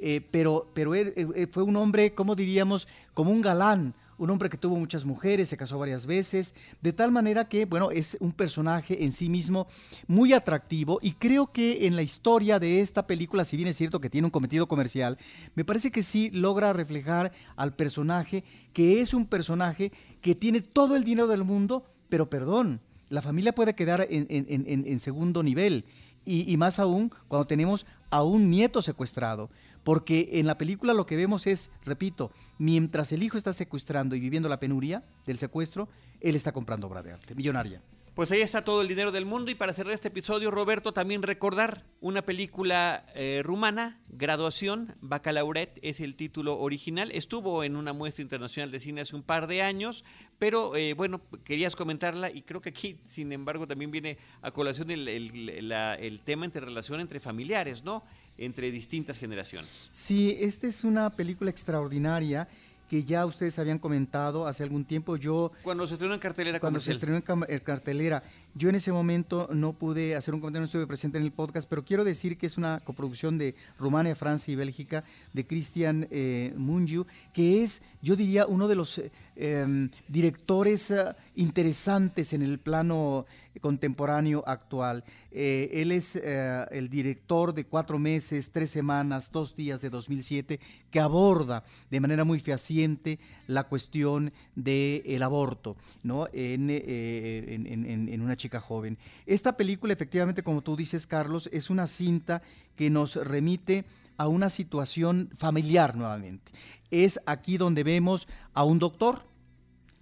eh, 0.00 0.20
pero, 0.28 0.72
pero 0.74 0.96
él, 0.96 1.14
eh, 1.16 1.46
fue 1.52 1.62
un 1.62 1.76
hombre, 1.76 2.14
como 2.14 2.34
diríamos, 2.34 2.88
como 3.14 3.30
un 3.30 3.42
galán, 3.42 3.94
un 4.18 4.30
hombre 4.30 4.48
que 4.48 4.56
tuvo 4.56 4.76
muchas 4.76 5.04
mujeres, 5.04 5.48
se 5.48 5.56
casó 5.56 5.78
varias 5.78 6.06
veces, 6.06 6.54
de 6.80 6.92
tal 6.92 7.10
manera 7.12 7.48
que, 7.48 7.64
bueno, 7.64 7.90
es 7.90 8.16
un 8.20 8.32
personaje 8.32 9.04
en 9.04 9.12
sí 9.12 9.28
mismo 9.28 9.66
muy 10.06 10.32
atractivo 10.32 10.98
y 11.02 11.12
creo 11.12 11.52
que 11.52 11.86
en 11.86 11.96
la 11.96 12.02
historia 12.02 12.58
de 12.58 12.80
esta 12.80 13.06
película, 13.06 13.44
si 13.44 13.56
bien 13.56 13.68
es 13.68 13.76
cierto 13.76 14.00
que 14.00 14.10
tiene 14.10 14.26
un 14.26 14.30
cometido 14.30 14.68
comercial, 14.68 15.18
me 15.54 15.64
parece 15.64 15.90
que 15.90 16.02
sí 16.02 16.30
logra 16.30 16.72
reflejar 16.72 17.32
al 17.56 17.74
personaje 17.74 18.44
que 18.72 19.00
es 19.00 19.14
un 19.14 19.26
personaje 19.26 19.92
que 20.20 20.34
tiene 20.34 20.60
todo 20.60 20.96
el 20.96 21.04
dinero 21.04 21.26
del 21.26 21.44
mundo, 21.44 21.84
pero 22.08 22.28
perdón, 22.28 22.80
la 23.08 23.22
familia 23.22 23.54
puede 23.54 23.74
quedar 23.74 24.06
en, 24.10 25.00
segundo 25.00 25.42
nivel. 25.42 25.84
Y, 26.26 26.56
más 26.56 26.78
aún 26.78 27.12
cuando 27.28 27.46
tenemos 27.46 27.86
a 28.10 28.22
un 28.22 28.50
nieto 28.50 28.80
secuestrado 28.80 29.50
porque 29.84 30.30
en 30.32 30.46
la 30.46 30.58
película 30.58 30.94
lo 30.94 31.06
que 31.06 31.16
vemos 31.16 31.46
es, 31.46 31.70
repito, 31.84 32.32
mientras 32.58 33.12
el 33.12 33.22
hijo 33.22 33.38
está 33.38 33.52
secuestrando 33.52 34.16
y 34.16 34.20
viviendo 34.20 34.48
la 34.48 34.58
penuria 34.58 35.04
del 35.26 35.38
secuestro, 35.38 35.88
él 36.20 36.34
está 36.34 36.52
comprando 36.52 36.86
obra 36.86 37.02
de 37.02 37.12
arte, 37.12 37.34
millonaria. 37.34 37.82
Pues 38.14 38.30
ahí 38.30 38.42
está 38.42 38.62
todo 38.62 38.80
el 38.80 38.86
dinero 38.86 39.10
del 39.10 39.26
mundo 39.26 39.50
y 39.50 39.56
para 39.56 39.72
cerrar 39.72 39.92
este 39.92 40.06
episodio, 40.06 40.52
Roberto, 40.52 40.92
también 40.92 41.24
recordar 41.24 41.82
una 42.00 42.22
película 42.22 43.04
eh, 43.16 43.42
rumana, 43.44 43.98
Graduación, 44.08 44.94
Bacalauret 45.00 45.80
es 45.82 45.98
el 45.98 46.14
título 46.14 46.60
original, 46.60 47.10
estuvo 47.10 47.64
en 47.64 47.74
una 47.74 47.92
muestra 47.92 48.22
internacional 48.22 48.70
de 48.70 48.78
cine 48.78 49.00
hace 49.00 49.16
un 49.16 49.24
par 49.24 49.48
de 49.48 49.62
años, 49.62 50.04
pero 50.38 50.76
eh, 50.76 50.94
bueno, 50.94 51.22
querías 51.42 51.74
comentarla 51.74 52.30
y 52.30 52.42
creo 52.42 52.60
que 52.60 52.68
aquí, 52.68 53.00
sin 53.08 53.32
embargo, 53.32 53.66
también 53.66 53.90
viene 53.90 54.16
a 54.42 54.52
colación 54.52 54.92
el, 54.92 55.08
el 55.08 56.20
tema 56.20 56.44
entre 56.44 56.64
relación 56.64 57.00
entre 57.00 57.18
familiares, 57.18 57.82
¿no? 57.82 58.04
Entre 58.38 58.70
distintas 58.70 59.18
generaciones. 59.18 59.88
Sí, 59.90 60.36
esta 60.40 60.66
es 60.66 60.84
una 60.84 61.10
película 61.10 61.50
extraordinaria 61.50 62.48
que 62.88 63.02
ya 63.02 63.24
ustedes 63.26 63.58
habían 63.58 63.78
comentado 63.78 64.46
hace 64.46 64.62
algún 64.62 64.84
tiempo. 64.84 65.16
Yo 65.16 65.52
cuando 65.62 65.86
se 65.86 65.94
estrenó 65.94 66.14
en 66.14 66.20
cartelera, 66.20 66.60
cuando 66.60 66.80
se 66.80 66.92
estrenó 66.92 67.16
en 67.16 67.60
cartelera, 67.60 68.22
yo 68.54 68.68
en 68.68 68.76
ese 68.76 68.92
momento 68.92 69.48
no 69.52 69.72
pude 69.72 70.14
hacer 70.14 70.32
un 70.32 70.40
comentario, 70.40 70.62
no 70.62 70.66
estuve 70.66 70.86
presente 70.86 71.18
en 71.18 71.24
el 71.24 71.32
podcast, 71.32 71.68
pero 71.68 71.84
quiero 71.84 72.04
decir 72.04 72.38
que 72.38 72.46
es 72.46 72.56
una 72.56 72.80
coproducción 72.80 73.36
de 73.36 73.54
Rumania, 73.78 74.14
Francia 74.14 74.52
y 74.52 74.56
Bélgica 74.56 75.04
de 75.32 75.46
Christian 75.46 76.06
eh, 76.10 76.52
Mungiu, 76.56 77.06
que 77.32 77.62
es, 77.62 77.82
yo 78.00 78.14
diría, 78.16 78.46
uno 78.46 78.68
de 78.68 78.76
los 78.76 78.98
eh, 78.98 79.10
em, 79.36 79.90
directores 80.08 80.90
eh, 80.90 81.04
interesantes 81.34 82.32
en 82.32 82.42
el 82.42 82.58
plano 82.58 83.26
contemporáneo 83.60 84.42
actual. 84.46 85.04
Eh, 85.30 85.70
él 85.72 85.92
es 85.92 86.16
el 86.16 86.90
director 86.90 87.54
de 87.54 87.64
Cuatro 87.64 87.98
meses, 87.98 88.50
Tres 88.50 88.70
semanas, 88.70 89.30
Dos 89.30 89.54
días 89.54 89.80
de 89.80 89.90
2007, 89.90 90.58
que 90.90 91.00
aborda 91.00 91.64
de 91.90 92.00
manera 92.00 92.24
muy 92.24 92.40
fehaciente 92.40 93.18
la 93.46 93.64
cuestión 93.64 94.32
del 94.56 95.22
aborto 95.22 95.76
¿no? 96.02 96.28
Eh, 96.32 97.54
en, 97.54 98.08
en 98.08 98.20
una 98.20 98.36
chica 98.44 98.60
joven. 98.60 98.98
Esta 99.24 99.56
película, 99.56 99.94
efectivamente, 99.94 100.42
como 100.42 100.60
tú 100.60 100.76
dices, 100.76 101.06
Carlos, 101.06 101.48
es 101.50 101.70
una 101.70 101.86
cinta 101.86 102.42
que 102.76 102.90
nos 102.90 103.16
remite 103.16 103.86
a 104.18 104.28
una 104.28 104.50
situación 104.50 105.30
familiar 105.34 105.96
nuevamente. 105.96 106.52
Es 106.90 107.20
aquí 107.24 107.56
donde 107.56 107.84
vemos 107.84 108.28
a 108.52 108.64
un 108.64 108.78
doctor, 108.78 109.22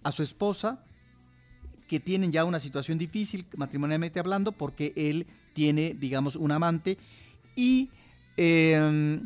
a 0.03 0.11
su 0.11 0.25
esposa, 0.25 0.85
que 1.87 2.01
tienen 2.01 2.33
ya 2.33 2.45
una 2.45 2.59
situación 2.59 2.99
difícil 2.99 3.47
matrimonialmente 3.57 4.19
hablando 4.19 4.51
porque 4.51 4.93
él 4.97 5.27
tiene, 5.53 5.95
digamos, 5.95 6.35
un 6.35 6.51
amante 6.51 6.99
y 7.55 7.91
em, 8.37 9.25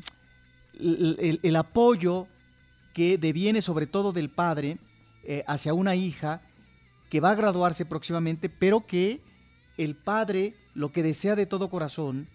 el, 0.78 1.56
apoyo 1.56 2.26
que 2.92 3.16
deviene 3.16 3.62
sobre 3.62 3.86
todo 3.86 4.12
del 4.12 4.28
padre 4.28 4.76
eh, 5.24 5.42
hacia 5.46 5.72
una 5.72 5.94
hija 5.94 6.42
que 7.08 7.20
va 7.20 7.30
a 7.30 7.34
graduarse 7.34 7.84
próximamente, 7.84 8.48
pero 8.48 8.86
que 8.86 9.20
el 9.76 9.94
padre 9.94 10.54
lo 10.74 10.92
que 10.92 11.02
desea 11.02 11.36
de 11.36 11.46
todo 11.46 11.70
corazón, 11.70 12.28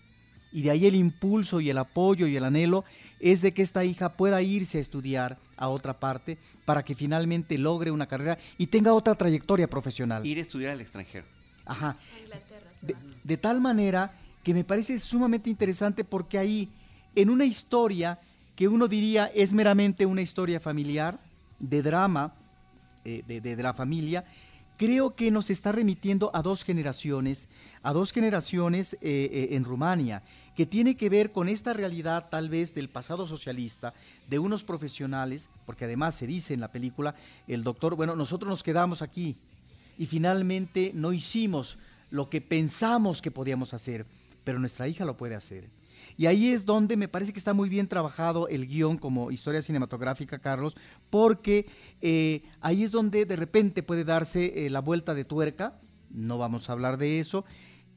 y 0.51 0.63
de 0.63 0.71
ahí 0.71 0.85
el 0.85 0.95
impulso 0.95 1.61
y 1.61 1.69
el 1.69 1.77
apoyo 1.77 2.27
y 2.27 2.35
el 2.35 2.43
anhelo, 2.43 2.83
es 3.19 3.41
de 3.41 3.53
que 3.53 3.61
esta 3.61 3.85
hija 3.85 4.09
pueda 4.09 4.41
irse 4.41 4.77
a 4.77 4.81
estudiar 4.81 5.37
a 5.55 5.69
otra 5.69 5.99
parte 5.99 6.37
para 6.65 6.83
que 6.83 6.95
finalmente 6.95 7.57
logre 7.57 7.91
una 7.91 8.07
carrera 8.07 8.37
y 8.57 8.67
tenga 8.67 8.93
otra 8.93 9.15
trayectoria 9.15 9.69
profesional. 9.69 10.25
Ir 10.25 10.39
a 10.39 10.41
estudiar 10.41 10.71
al 10.71 10.81
extranjero. 10.81 11.25
Ajá. 11.65 11.95
De, 13.23 13.37
tal 13.37 13.61
manera 13.61 14.19
que 14.43 14.53
me 14.53 14.63
parece 14.63 14.97
sumamente 14.97 15.49
interesante 15.49 16.03
porque 16.03 16.37
ahí, 16.37 16.69
en 17.15 17.29
una 17.29 17.45
historia 17.45 18.19
que 18.55 18.67
uno 18.67 18.87
diría 18.87 19.31
es 19.33 19.53
meramente 19.53 20.05
una 20.05 20.21
historia 20.21 20.59
familiar, 20.59 21.19
de 21.59 21.83
drama, 21.83 22.33
eh, 23.05 23.21
de 23.23 23.55
la 23.63 23.73
familia, 23.73 24.25
creo 24.81 25.11
que 25.11 25.29
nos 25.29 25.51
está 25.51 25.71
remitiendo 25.71 26.31
a 26.33 26.41
dos 26.41 26.63
generaciones, 26.63 27.49
a 27.83 27.93
dos 27.93 28.11
generaciones 28.11 28.95
eh, 28.95 29.29
eh, 29.31 29.49
en 29.51 29.63
Rumania, 29.63 30.23
que 30.55 30.65
tiene 30.65 30.97
que 30.97 31.07
ver 31.07 31.31
con 31.31 31.49
esta 31.49 31.73
realidad 31.73 32.29
tal 32.31 32.49
vez 32.49 32.73
del 32.73 32.89
pasado 32.89 33.27
socialista, 33.27 33.93
de 34.27 34.39
unos 34.39 34.63
profesionales, 34.63 35.51
porque 35.67 35.85
además 35.85 36.15
se 36.15 36.25
dice 36.25 36.55
en 36.55 36.61
la 36.61 36.71
película, 36.71 37.13
el 37.47 37.63
doctor, 37.63 37.95
bueno, 37.95 38.15
nosotros 38.15 38.49
nos 38.49 38.63
quedamos 38.63 39.03
aquí 39.03 39.37
y 39.99 40.07
finalmente 40.07 40.89
no 40.95 41.13
hicimos 41.13 41.77
lo 42.09 42.31
que 42.31 42.41
pensamos 42.41 43.21
que 43.21 43.29
podíamos 43.29 43.75
hacer, 43.75 44.07
pero 44.43 44.57
nuestra 44.57 44.87
hija 44.87 45.05
lo 45.05 45.15
puede 45.15 45.35
hacer. 45.35 45.69
Y 46.17 46.25
ahí 46.25 46.49
es 46.49 46.65
donde 46.65 46.97
me 46.97 47.07
parece 47.07 47.33
que 47.33 47.39
está 47.39 47.53
muy 47.53 47.69
bien 47.69 47.87
trabajado 47.87 48.47
el 48.47 48.67
guion 48.67 48.97
como 48.97 49.31
historia 49.31 49.61
cinematográfica, 49.61 50.39
Carlos, 50.39 50.75
porque 51.09 51.67
eh, 52.01 52.43
ahí 52.59 52.83
es 52.83 52.91
donde 52.91 53.25
de 53.25 53.35
repente 53.35 53.83
puede 53.83 54.03
darse 54.03 54.65
eh, 54.65 54.69
la 54.69 54.81
vuelta 54.81 55.13
de 55.13 55.25
tuerca, 55.25 55.79
no 56.09 56.37
vamos 56.37 56.69
a 56.69 56.73
hablar 56.73 56.97
de 56.97 57.19
eso, 57.19 57.45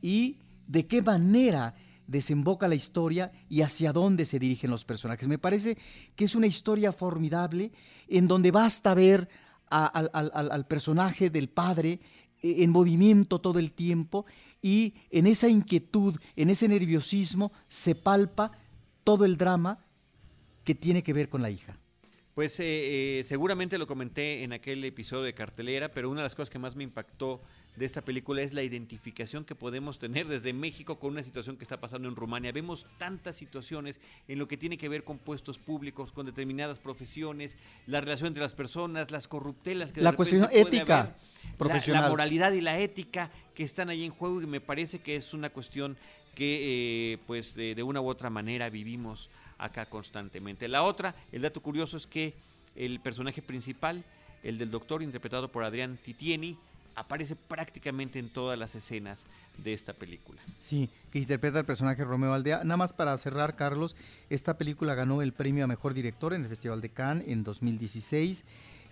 y 0.00 0.38
de 0.66 0.87
qué 0.87 1.03
manera 1.03 1.74
desemboca 2.07 2.68
la 2.68 2.74
historia 2.74 3.33
y 3.48 3.62
hacia 3.62 3.92
dónde 3.92 4.24
se 4.24 4.38
dirigen 4.38 4.70
los 4.70 4.85
personajes. 4.85 5.29
Me 5.29 5.38
parece 5.38 5.79
que 6.14 6.24
es 6.24 6.35
una 6.35 6.46
historia 6.46 6.92
formidable 6.92 7.72
en 8.09 8.29
donde 8.29 8.50
basta 8.50 8.94
ver 8.94 9.29
al 9.70 10.66
personaje 10.66 11.31
del 11.31 11.48
padre 11.48 12.00
en 12.44 12.70
movimiento 12.70 13.38
todo 13.38 13.59
el 13.59 13.72
tiempo 13.72 14.26
y 14.61 14.94
en 15.11 15.26
esa 15.26 15.48
inquietud, 15.48 16.18
en 16.37 16.50
ese 16.50 16.68
nerviosismo, 16.68 17.52
se 17.68 17.94
palpa 17.94 18.52
todo 19.02 19.24
el 19.24 19.37
drama 19.37 19.78
que 20.64 20.74
tiene 20.74 21.02
que 21.02 21.12
ver 21.12 21.28
con 21.28 21.42
la 21.42 21.50
hija. 21.50 21.78
Pues 22.35 22.59
eh, 22.61 23.20
eh, 23.20 23.24
seguramente 23.24 23.78
lo 23.78 23.87
comenté 23.87 24.42
en 24.42 24.52
aquel 24.52 24.85
episodio 24.85 25.22
de 25.22 25.35
cartelera, 25.35 25.92
pero 25.92 26.11
una 26.11 26.20
de 26.20 26.26
las 26.26 26.35
cosas 26.35 26.50
que 26.50 26.59
más 26.59 26.76
me 26.76 26.85
impactó 26.85 27.40
de 27.77 27.87
esta 27.87 28.03
película 28.03 28.43
es 28.43 28.53
la 28.53 28.63
identificación 28.63 29.45
que 29.45 29.55
podemos 29.55 29.99
tener 29.99 30.29
desde 30.29 30.53
México 30.53 30.99
con 30.99 31.11
una 31.13 31.23
situación 31.23 31.57
que 31.57 31.65
está 31.65 31.81
pasando 31.81 32.09
en 32.09 32.15
Rumania. 32.15 32.53
Vemos 32.53 32.87
tantas 32.99 33.35
situaciones 33.37 34.01
en 34.29 34.39
lo 34.39 34.47
que 34.47 34.57
tiene 34.57 34.79
que 34.79 34.89
ver 34.89 35.03
con 35.03 35.19
puestos 35.19 35.59
públicos, 35.59 36.13
con 36.13 36.27
determinadas 36.27 36.79
profesiones, 36.79 37.57
la 37.87 38.01
relación 38.01 38.29
entre 38.29 38.43
las 38.43 38.55
personas, 38.55 39.11
las 39.11 39.27
corruptelas 39.27 39.93
que 39.93 40.01
la 40.01 40.13
cuestión 40.13 40.49
ética 40.53 41.17
profesional, 41.59 42.05
la, 42.05 42.09
moralidad 42.11 42.53
y 42.53 42.61
la 42.61 42.79
ética 42.79 43.31
que 43.55 43.65
están 43.65 43.91
ahí 43.91 44.05
en 44.05 44.13
juego 44.13 44.41
y 44.41 44.47
me 44.47 44.61
parece 44.61 45.01
que 45.01 45.17
es 45.17 45.35
una 45.35 45.51
cuestión 45.51 45.97
que 46.35 47.13
eh, 47.13 47.19
pues 47.27 47.55
de, 47.55 47.81
una 47.83 48.01
u 48.01 48.09
otra 48.09 48.31
manera 48.31 48.71
vivimos 48.71 49.31
acá 49.59 49.87
constantemente. 49.87 50.69
La 50.69 50.83
otra, 50.85 51.15
el 51.33 51.43
dato 51.43 51.61
curioso 51.61 51.97
es 51.97 52.07
que 52.07 52.35
el 52.77 53.01
personaje 53.01 53.43
principal, 53.43 54.05
el 54.43 54.59
del 54.59 54.71
doctor 54.71 55.03
interpretado 55.03 55.51
por 55.51 55.65
Adrián 55.65 55.99
Titieni, 56.05 56.57
aparece 56.94 57.37
prácticamente 57.37 58.18
en 58.18 58.28
todas 58.28 58.59
las 58.59 58.74
escenas 58.74 59.26
de 59.59 59.72
esta 59.72 59.92
película. 59.92 60.40
Sí, 60.61 60.88
que 61.12 61.18
interpreta 61.18 61.59
el 61.59 61.64
personaje 61.64 62.04
Romeo 62.04 62.33
Aldea. 62.33 62.64
Nada 62.64 62.76
más 62.76 62.92
para 62.92 63.16
cerrar, 63.18 63.57
Carlos, 63.57 63.96
esta 64.30 64.57
película 64.57 64.94
ganó 64.94 65.22
el 65.22 65.33
premio 65.33 65.64
a 65.64 65.68
Mejor 65.68 65.94
Director 65.94 66.35
en 66.35 66.42
el 66.42 66.48
Festival 66.48 66.80
de 66.80 66.90
Cannes 66.90 67.28
en 67.28 67.44
2016, 67.44 68.44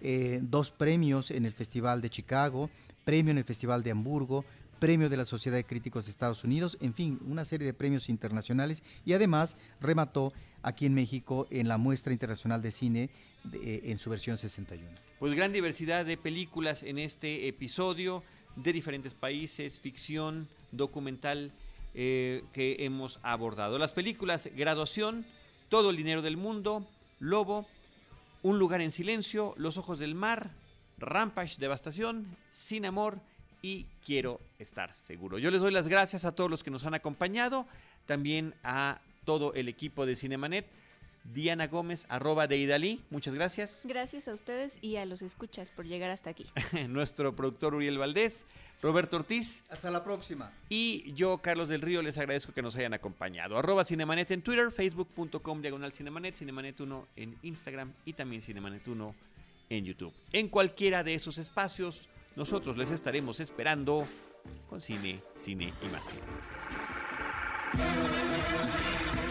eh, 0.03 0.41
dos 0.43 0.71
premios 0.71 1.31
en 1.31 1.47
el 1.47 1.53
Festival 1.53 2.01
de 2.01 2.11
Chicago, 2.11 2.71
premio 3.05 3.31
en 3.31 3.39
el 3.39 3.45
Festival 3.45 3.83
de 3.83 3.93
Hamburgo, 3.93 4.45
premio 4.83 5.09
de 5.09 5.17
la 5.17 5.25
Sociedad 5.25 5.57
de 5.57 5.65
Críticos 5.65 6.07
de 6.07 6.11
Estados 6.11 6.43
Unidos, 6.43 6.77
en 6.81 6.93
fin, 6.93 7.21
una 7.25 7.45
serie 7.45 7.67
de 7.67 7.73
premios 7.73 8.09
internacionales 8.09 8.83
y 9.05 9.13
además 9.13 9.57
remató 9.81 10.33
aquí 10.63 10.87
en 10.87 10.95
México 10.95 11.47
en 11.51 11.69
la 11.69 11.79
Muestra 11.79 12.13
Internacional 12.13 12.63
de 12.63 12.71
Cine 12.71 13.11
eh, 13.53 13.83
en 13.85 13.99
su 13.99 14.11
versión 14.11 14.39
61. 14.39 14.89
Pues 15.19 15.35
gran 15.35 15.53
diversidad 15.53 16.05
de 16.05 16.17
películas 16.17 16.83
en 16.83 16.99
este 16.99 17.49
episodio 17.49 18.23
de 18.57 18.73
diferentes 18.73 19.15
países, 19.15 19.79
ficción, 19.79 20.49
documental 20.71 21.53
eh, 21.95 22.43
que 22.53 22.77
hemos 22.81 23.19
abordado. 23.23 23.79
Las 23.79 23.93
películas 23.93 24.49
Graduación, 24.57 25.25
Todo 25.69 25.91
el 25.91 25.97
dinero 25.97 26.23
del 26.23 26.37
mundo, 26.37 26.87
Lobo, 27.19 27.67
Un 28.43 28.59
lugar 28.59 28.81
en 28.81 28.91
silencio, 28.91 29.55
Los 29.57 29.77
ojos 29.77 29.99
del 29.99 30.15
mar, 30.15 30.51
Rampage, 30.99 31.57
Devastación, 31.59 32.27
Sin 32.53 32.85
amor 32.85 33.19
y 33.63 33.87
Quiero 34.05 34.41
estar 34.59 34.93
seguro. 34.93 35.39
Yo 35.39 35.51
les 35.51 35.61
doy 35.61 35.73
las 35.73 35.89
gracias 35.89 36.25
a 36.25 36.35
todos 36.35 36.51
los 36.51 36.63
que 36.63 36.71
nos 36.71 36.85
han 36.85 36.95
acompañado, 36.95 37.67
también 38.07 38.55
a 38.65 39.01
todo 39.25 39.55
el 39.55 39.69
equipo 39.69 40.07
de 40.07 40.15
Cinemanet. 40.15 40.67
Diana 41.25 41.69
Gómez, 41.69 42.07
arroba 42.09 42.47
de 42.47 42.57
Idalí. 42.57 43.01
Muchas 43.11 43.35
gracias. 43.35 43.83
Gracias 43.85 44.29
a 44.29 44.33
ustedes 44.33 44.79
y 44.81 44.97
a 44.97 45.07
los 45.07 45.23
escuchas 45.23 45.71
por 45.71 45.87
llegar 45.87 46.11
hasta 46.11 46.31
aquí. 46.31 46.47
Nuestro 46.89 47.35
productor 47.37 47.75
Uriel 47.75 47.99
Valdés, 47.99 48.47
Roberto 48.81 49.17
Ortiz. 49.17 49.63
Hasta 49.71 49.91
la 49.91 50.03
próxima. 50.03 50.53
Y 50.69 51.13
yo, 51.15 51.39
Carlos 51.39 51.69
del 51.69 51.81
Río, 51.81 52.03
les 52.03 52.19
agradezco 52.19 52.53
que 52.53 52.63
nos 52.63 52.75
hayan 52.77 52.95
acompañado. 52.95 53.57
Arroba 53.57 53.85
Cinemanet 53.85 54.31
en 54.33 54.43
Twitter, 54.43 54.71
facebook.com 54.73 55.63
diagonal 55.63 55.93
Cinemanet, 55.93 56.35
Cinemanet1 56.35 57.07
en 57.17 57.39
Instagram 57.43 57.93
y 58.05 58.15
también 58.15 58.43
Cinemanet1 58.43 59.15
en 59.71 59.85
YouTube. 59.85 60.13
En 60.33 60.49
cualquiera 60.49 61.05
de 61.05 61.15
esos 61.15 61.39
espacios, 61.39 62.09
nosotros 62.37 62.77
les 62.77 62.91
estaremos 62.91 63.41
esperando 63.41 64.07
con 64.69 64.83
cine, 64.83 65.23
cine 65.37 65.73
y 65.83 65.87
más 65.89 66.09
cine. 66.09 66.23